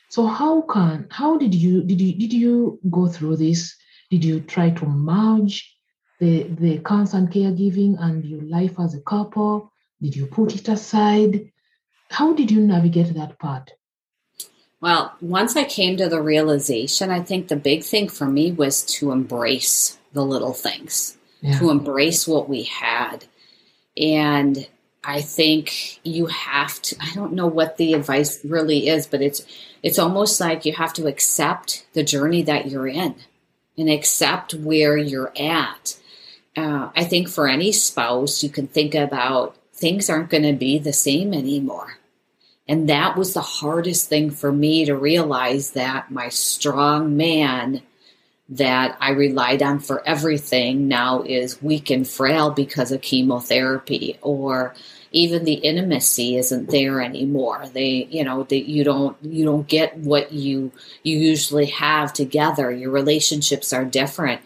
[0.10, 3.76] So how can how did you did you did you go through this?
[4.10, 5.76] Did you try to merge
[6.20, 9.72] the the cancer and caregiving and your life as a couple?
[10.02, 11.52] Did you put it aside?
[12.10, 13.72] How did you navigate that part?
[14.82, 18.84] Well, once I came to the realization, I think the big thing for me was
[18.84, 21.59] to embrace the little things, Yeah.
[21.59, 23.25] to embrace what we had.
[23.97, 24.67] And
[25.03, 29.45] I think you have to I don't know what the advice really is, but it's
[29.82, 33.15] it's almost like you have to accept the journey that you're in
[33.77, 35.97] and accept where you're at.
[36.55, 40.77] Uh, I think for any spouse, you can think about things aren't going to be
[40.77, 41.97] the same anymore.
[42.70, 47.82] And that was the hardest thing for me to realize that my strong man
[48.49, 54.76] that I relied on for everything now is weak and frail because of chemotherapy or
[55.11, 57.65] even the intimacy isn't there anymore.
[57.74, 62.72] They you know that you don't you don't get what you you usually have together.
[62.72, 64.41] Your relationships are different.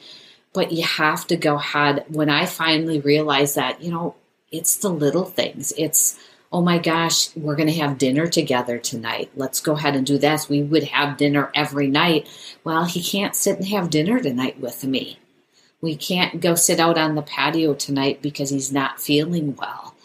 [0.53, 4.15] But you have to go ahead when i finally realized that you know
[4.49, 5.73] it's the little things.
[5.77, 6.17] It's
[6.53, 9.31] oh my gosh, we're going to have dinner together tonight.
[9.35, 10.47] Let's go ahead and do this.
[10.47, 12.29] We would have dinner every night.
[12.63, 15.17] Well, he can't sit and have dinner tonight with me.
[15.81, 19.95] We can't go sit out on the patio tonight because he's not feeling well.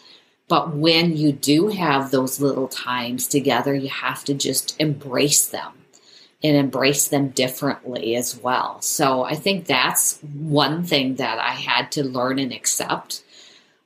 [0.47, 5.73] But when you do have those little times together, you have to just embrace them
[6.41, 8.81] and embrace them differently as well.
[8.81, 13.23] So I think that's one thing that I had to learn and accept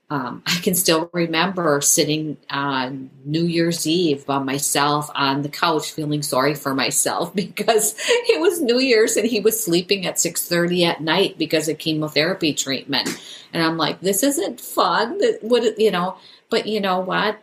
[0.09, 5.91] um, I can still remember sitting on New Year's Eve by myself on the couch,
[5.91, 10.47] feeling sorry for myself because it was New Year's and he was sleeping at six
[10.47, 13.09] thirty at night because of chemotherapy treatment,
[13.53, 15.19] and I'm like, this isn't fun.
[15.41, 16.17] What you know?
[16.49, 17.39] But you know what?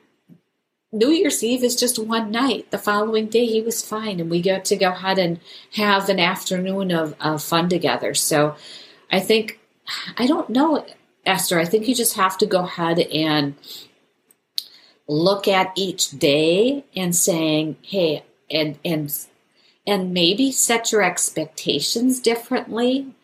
[0.92, 2.70] New Year's Eve is just one night.
[2.70, 5.40] The following day, he was fine, and we got to go ahead and
[5.74, 8.12] have an afternoon of, of fun together.
[8.14, 8.56] So,
[9.10, 9.60] I think
[10.16, 10.84] I don't know
[11.26, 13.54] Esther, I think you just have to go ahead and
[15.06, 19.14] look at each day and saying, hey, and and
[19.86, 23.14] and maybe set your expectations differently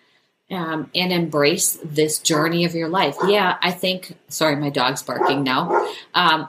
[0.50, 3.16] um, and embrace this journey of your life.
[3.26, 5.88] Yeah, I think, sorry, my dog's barking now.
[6.14, 6.48] Um,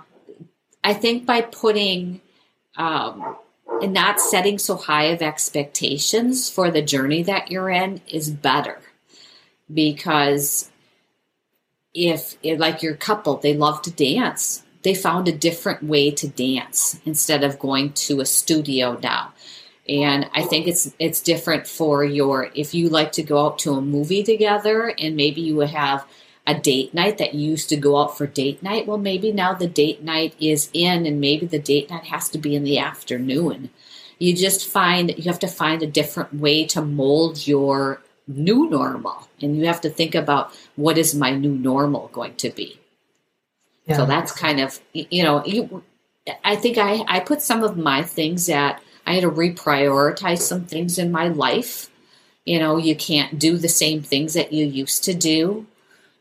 [0.84, 2.22] I think by putting
[2.78, 3.36] um,
[3.82, 8.80] and not setting so high of expectations for the journey that you're in is better
[9.74, 10.72] because
[11.94, 17.00] if, like your couple, they love to dance, they found a different way to dance
[17.06, 19.34] instead of going to a studio now.
[19.90, 23.74] And i think it's it's different for your if you like to go out to
[23.74, 26.06] a movie together and maybe you have
[26.46, 29.54] a date night that you used to go out for date night well maybe now
[29.54, 32.80] the date night is in and maybe the date night has to be in the
[32.80, 33.70] afternoon.
[34.20, 39.28] You just find you have to find a different way to mold your new normal
[39.42, 42.80] and you have to think about what is my new normal going to be
[43.86, 43.96] yeah.
[43.96, 45.84] so that's kind of you know you
[46.44, 50.66] i think i i put some of my things at I had to reprioritize some
[50.66, 51.90] things in my life.
[52.46, 55.66] You know, you can't do the same things that you used to do.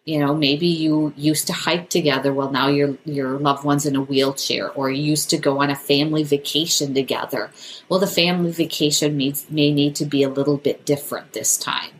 [0.04, 2.32] You know, maybe you used to hike together.
[2.32, 5.70] Well, now your your loved one's in a wheelchair, or you used to go on
[5.70, 7.50] a family vacation together.
[7.88, 11.90] Well, the family vacation needs, may need to be a little bit different this time,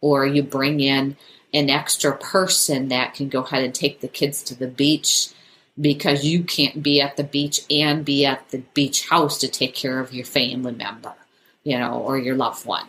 [0.00, 1.16] or you bring in
[1.52, 5.28] an extra person that can go ahead and take the kids to the beach
[5.80, 9.74] because you can't be at the beach and be at the beach house to take
[9.74, 11.14] care of your family member,
[11.64, 12.86] you know, or your loved one.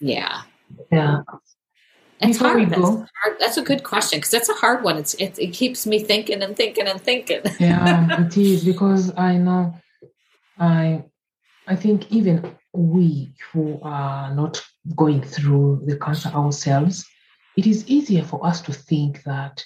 [0.00, 0.42] Yeah.
[0.90, 1.22] Yeah.
[2.22, 2.68] It's hard.
[2.68, 3.36] That's, hard.
[3.38, 4.98] That's a good question because that's a hard one.
[4.98, 7.40] It's it, it keeps me thinking and thinking and thinking.
[7.58, 9.74] yeah, it is because I know,
[10.58, 11.04] I,
[11.66, 14.62] I think even we who are not
[14.96, 17.06] going through the cancer ourselves,
[17.56, 19.64] it is easier for us to think that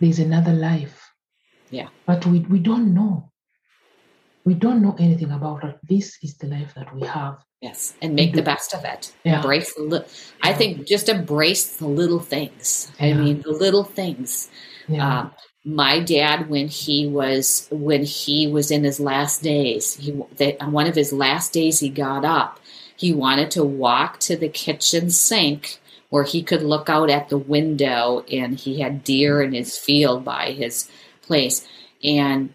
[0.00, 1.10] there's another life
[1.70, 1.88] yeah.
[2.06, 3.30] But we, we don't know.
[4.44, 5.78] We don't know anything about it.
[5.82, 7.38] This is the life that we have.
[7.60, 7.94] Yes.
[8.00, 9.12] And make the best of it.
[9.22, 9.36] Yeah.
[9.36, 10.04] Embrace the li-
[10.42, 12.90] I think just embrace the little things.
[12.98, 13.06] Yeah.
[13.06, 14.50] I mean the little things.
[14.88, 15.20] Yeah.
[15.20, 20.18] Um, my dad when he was when he was in his last days he
[20.58, 22.58] on one of his last days he got up
[23.00, 25.80] he wanted to walk to the kitchen sink
[26.10, 30.22] where he could look out at the window and he had deer in his field
[30.22, 30.90] by his
[31.22, 31.66] place.
[32.04, 32.52] And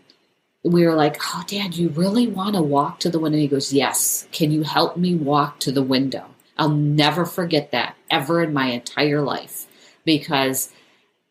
[0.63, 3.39] we were like, Oh, Dad, you really want to walk to the window?
[3.39, 4.27] He goes, Yes.
[4.31, 6.25] Can you help me walk to the window?
[6.59, 9.65] I'll never forget that ever in my entire life
[10.05, 10.71] because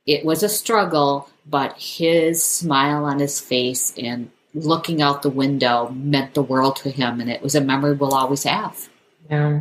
[0.07, 5.91] it was a struggle, but his smile on his face and looking out the window
[5.91, 7.21] meant the world to him.
[7.21, 8.89] And it was a memory we'll always have.
[9.31, 9.61] Yeah.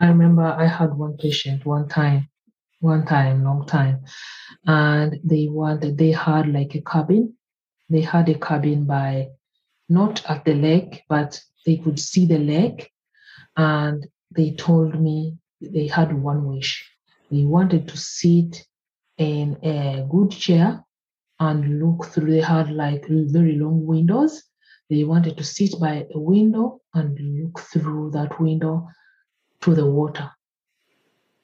[0.00, 2.28] I remember I had one patient one time,
[2.80, 4.04] one time, long time.
[4.66, 7.34] And they wanted they had like a cabin.
[7.90, 9.28] They had a cabin by
[9.88, 12.90] not at the lake but they could see the lake.
[13.56, 16.88] And they told me they had one wish.
[17.30, 18.64] They wanted to sit
[19.16, 20.84] in a good chair
[21.40, 22.30] and look through.
[22.30, 24.47] They had like very long windows
[24.90, 28.88] they wanted to sit by a window and look through that window
[29.60, 30.30] to the water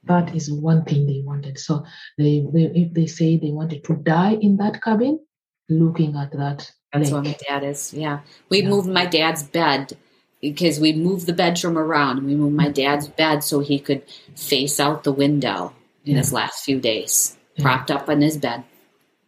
[0.06, 1.58] that is one thing they wanted.
[1.58, 1.84] So
[2.18, 5.20] they, they if they say they wanted to die in that cabin,
[5.68, 6.70] looking at that.
[6.92, 7.12] That's lake.
[7.12, 7.92] what my dad is.
[7.92, 8.68] Yeah, we yeah.
[8.68, 9.96] moved my dad's bed
[10.40, 12.24] because we moved the bedroom around.
[12.24, 14.02] We moved my dad's bed so he could
[14.36, 15.72] face out the window
[16.04, 16.18] in yeah.
[16.18, 17.62] his last few days, yeah.
[17.64, 18.62] propped up on his bed.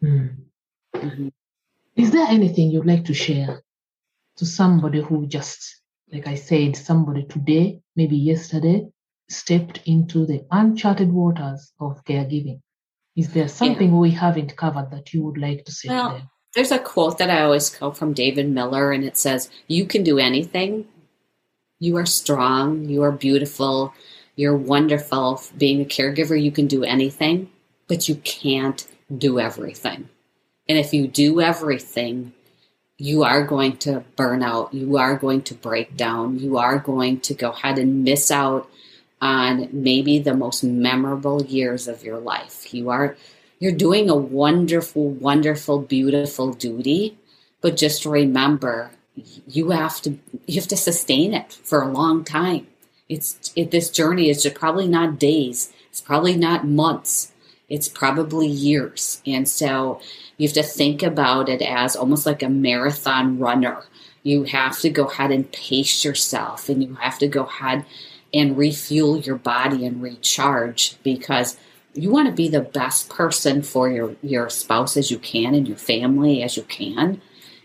[0.02, 0.36] Mm.
[0.94, 1.28] Mm-hmm.
[1.96, 3.62] Is there anything you'd like to share
[4.36, 5.80] to somebody who just,
[6.12, 8.86] like I said, somebody today, maybe yesterday,
[9.28, 12.60] stepped into the uncharted waters of caregiving.
[13.16, 13.98] Is there something yeah.
[13.98, 16.24] we haven't covered that you would like to say well, today?
[16.54, 20.02] There's a quote that I always quote from David Miller, and it says, You can
[20.02, 20.86] do anything.
[21.78, 22.84] You are strong.
[22.86, 23.94] You are beautiful.
[24.36, 25.42] You're wonderful.
[25.56, 27.50] Being a caregiver, you can do anything,
[27.88, 30.08] but you can't do everything.
[30.68, 32.32] And if you do everything,
[32.98, 34.72] you are going to burn out.
[34.72, 36.38] You are going to break down.
[36.38, 38.68] You are going to go ahead and miss out
[39.20, 42.72] on maybe the most memorable years of your life.
[42.72, 43.16] You are
[43.58, 47.16] you're doing a wonderful, wonderful, beautiful duty,
[47.62, 48.90] but just remember
[49.46, 52.66] you have to you have to sustain it for a long time.
[53.08, 55.72] It's it, this journey is just probably not days.
[55.90, 57.32] It's probably not months.
[57.68, 59.20] It's probably years.
[59.26, 60.00] And so
[60.36, 63.84] you have to think about it as almost like a marathon runner.
[64.22, 67.84] You have to go ahead and pace yourself and you have to go ahead
[68.32, 71.56] and refuel your body and recharge because
[71.94, 75.66] you want to be the best person for your, your spouse as you can and
[75.66, 77.20] your family as you can.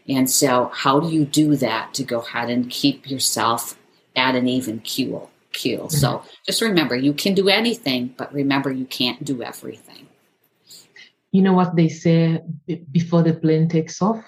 [0.07, 3.77] And so, how do you do that to go ahead and keep yourself
[4.15, 5.30] at an even keel?
[5.53, 5.87] Keel.
[5.87, 5.97] Mm-hmm.
[5.97, 10.07] So, just remember, you can do anything, but remember, you can't do everything.
[11.31, 12.41] You know what they say
[12.91, 14.23] before the plane takes off?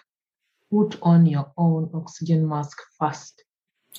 [0.71, 3.43] Put on your own oxygen mask first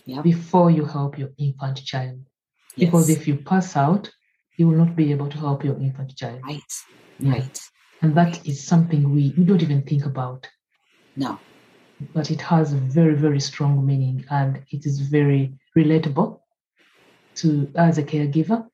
[0.07, 0.25] yep.
[0.25, 2.21] before you help your infant child.
[2.77, 2.87] Yes.
[2.87, 4.11] Because if you pass out,
[4.57, 6.41] you will not be able to help your infant child.
[6.45, 6.61] Right.
[7.21, 7.61] Right.
[8.03, 10.49] And that is something we, we don't even think about.
[11.17, 11.39] No.
[12.13, 16.41] But it has a very, very strong meaning and it is very relatable
[17.37, 18.67] to as a caregiver.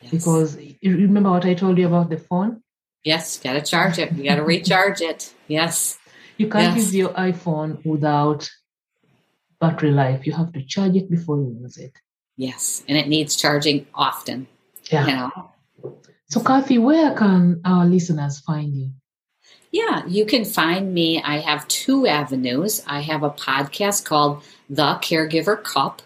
[0.00, 0.10] Yes.
[0.10, 2.62] Because you remember what I told you about the phone?
[3.04, 4.12] Yes, gotta charge it.
[4.12, 5.32] You gotta recharge it.
[5.46, 5.98] Yes.
[6.36, 6.86] You can't yes.
[6.86, 8.48] use your iPhone without
[9.60, 10.26] battery life.
[10.26, 11.92] You have to charge it before you use it.
[12.36, 14.46] Yes, and it needs charging often.
[14.90, 15.06] Yeah.
[15.06, 15.52] You know?
[16.28, 18.90] So, Kathy, where can our listeners find you?
[19.72, 21.22] Yeah, you can find me.
[21.22, 22.82] I have two avenues.
[22.86, 26.02] I have a podcast called The Caregiver Cup.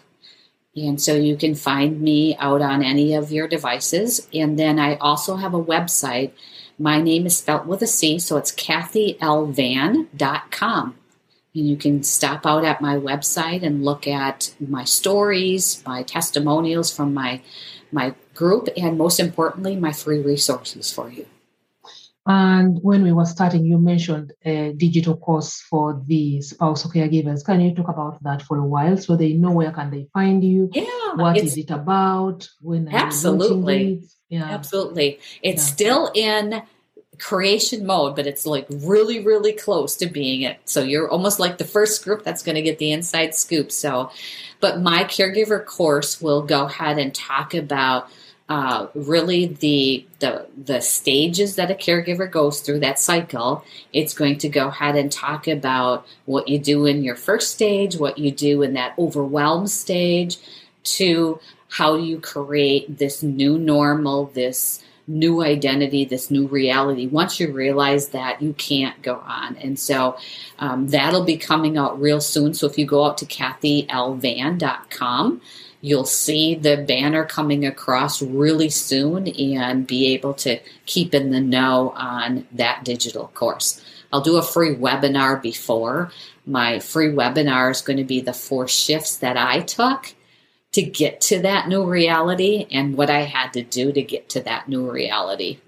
[0.75, 4.27] And so you can find me out on any of your devices.
[4.33, 6.31] And then I also have a website.
[6.79, 10.95] My name is spelt with a C, so it's kathylynn.com.
[11.55, 16.95] And you can stop out at my website and look at my stories, my testimonials
[16.95, 17.41] from my
[17.91, 21.27] my group, and most importantly, my free resources for you.
[22.25, 27.45] And when we were starting, you mentioned a digital course for the spousal caregivers.
[27.45, 30.43] Can you talk about that for a while so they know where can they find
[30.43, 30.69] you?
[30.73, 31.15] Yeah.
[31.15, 32.47] What is it about?
[32.61, 34.03] When absolutely.
[34.29, 34.45] Yeah.
[34.45, 35.19] Absolutely.
[35.41, 35.73] It's yeah.
[35.73, 36.63] still in
[37.19, 40.59] creation mode, but it's like really, really close to being it.
[40.65, 43.71] So you're almost like the first group that's going to get the inside scoop.
[43.71, 44.11] So,
[44.59, 48.09] but my caregiver course will go ahead and talk about
[48.49, 53.63] uh, really the the the stages that a caregiver goes through that cycle.
[53.93, 57.95] It's going to go ahead and talk about what you do in your first stage,
[57.95, 60.37] what you do in that overwhelmed stage,
[60.83, 61.39] to
[61.69, 67.07] how you create this new normal, this new identity, this new reality.
[67.07, 69.55] Once you realize that, you can't go on.
[69.57, 70.17] And so
[70.59, 72.53] um, that'll be coming out real soon.
[72.53, 75.41] So if you go out to kathylynn.com,
[75.83, 81.41] you'll see the banner coming across really soon and be able to keep in the
[81.41, 83.83] know on that digital course.
[84.13, 86.09] I'll do a free webinar before.
[86.45, 90.15] My free webinar is going to be the four shifts that I took
[90.71, 94.39] to get to that new reality and what I had to do to get to
[94.43, 95.59] that new reality.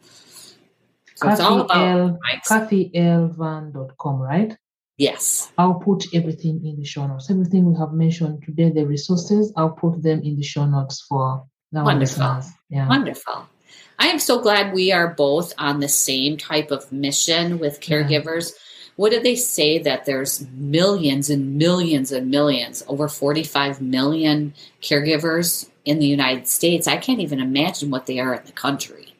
[1.16, 4.58] So Kathy it's all about kathylynn.com, right?
[4.98, 5.52] Yes.
[5.58, 7.30] I'll put everything in the show notes.
[7.30, 11.46] Everything we have mentioned today, the resources, I'll put them in the show notes for
[11.72, 11.84] now.
[11.84, 12.42] Wonderful.
[12.70, 12.88] Yeah.
[12.88, 13.48] Wonderful.
[14.00, 18.52] I am so glad we are both on the same type of mission with caregivers.
[18.52, 18.60] Yeah
[18.96, 25.70] what do they say that there's millions and millions and millions, over 45 million caregivers
[25.84, 26.88] in the United States?
[26.88, 29.14] I can't even imagine what they are in the country.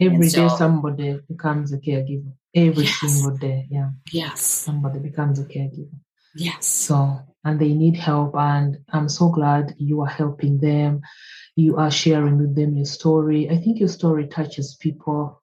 [0.00, 2.32] Every so, day somebody becomes a caregiver.
[2.54, 3.00] Every yes.
[3.00, 3.90] single day, yeah.
[4.12, 4.40] Yes.
[4.42, 5.98] Somebody becomes a caregiver.
[6.36, 6.66] Yes.
[6.66, 11.00] So, and they need help, and I'm so glad you are helping them.
[11.56, 13.50] You are sharing with them your story.
[13.50, 15.40] I think your story touches people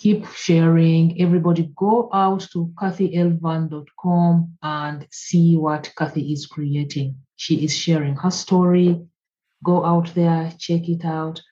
[0.00, 1.20] keep sharing.
[1.20, 7.16] Everybody go out to kathylynn.com and see what Kathy is creating.
[7.36, 8.98] She is sharing her story.
[9.62, 11.42] Go out there, check it out.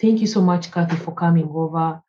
[0.00, 2.00] Thank you so much, Kathy, for coming over.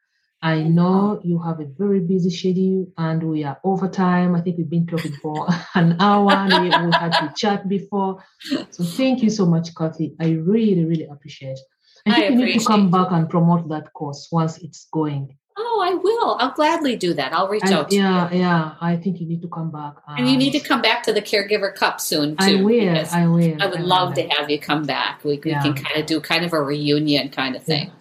[0.47, 4.33] I know you have a very busy schedule and we are over time.
[4.33, 5.45] I think we've been talking for
[5.75, 8.23] an hour and we, we had to chat before.
[8.69, 10.15] So thank you so much, Kathy.
[10.21, 11.59] I really, really appreciate it.
[12.05, 15.37] I think I you need to come back and promote that course once it's going.
[15.59, 16.37] Oh, I will.
[16.39, 17.33] I'll gladly do that.
[17.33, 17.91] I'll reach out.
[17.91, 18.39] yeah, you.
[18.39, 18.47] yeah.
[18.47, 18.75] Yeah.
[18.79, 19.95] I think you need to come back.
[20.07, 22.59] Um, and you need to come back to the Caregiver Cup soon too.
[22.59, 23.05] I will.
[23.11, 23.61] I will.
[23.61, 25.25] I would I love to have you come back.
[25.25, 25.61] We, yeah.
[25.61, 27.91] we, can kind of do kind of a reunion kind of thing.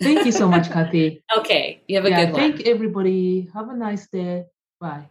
[0.00, 1.22] Thank you so much, Kathy.
[1.38, 1.82] okay.
[1.86, 2.40] You have a yeah, good one.
[2.40, 3.48] Thank everybody.
[3.52, 4.44] Have a nice day.
[4.80, 5.08] Bye.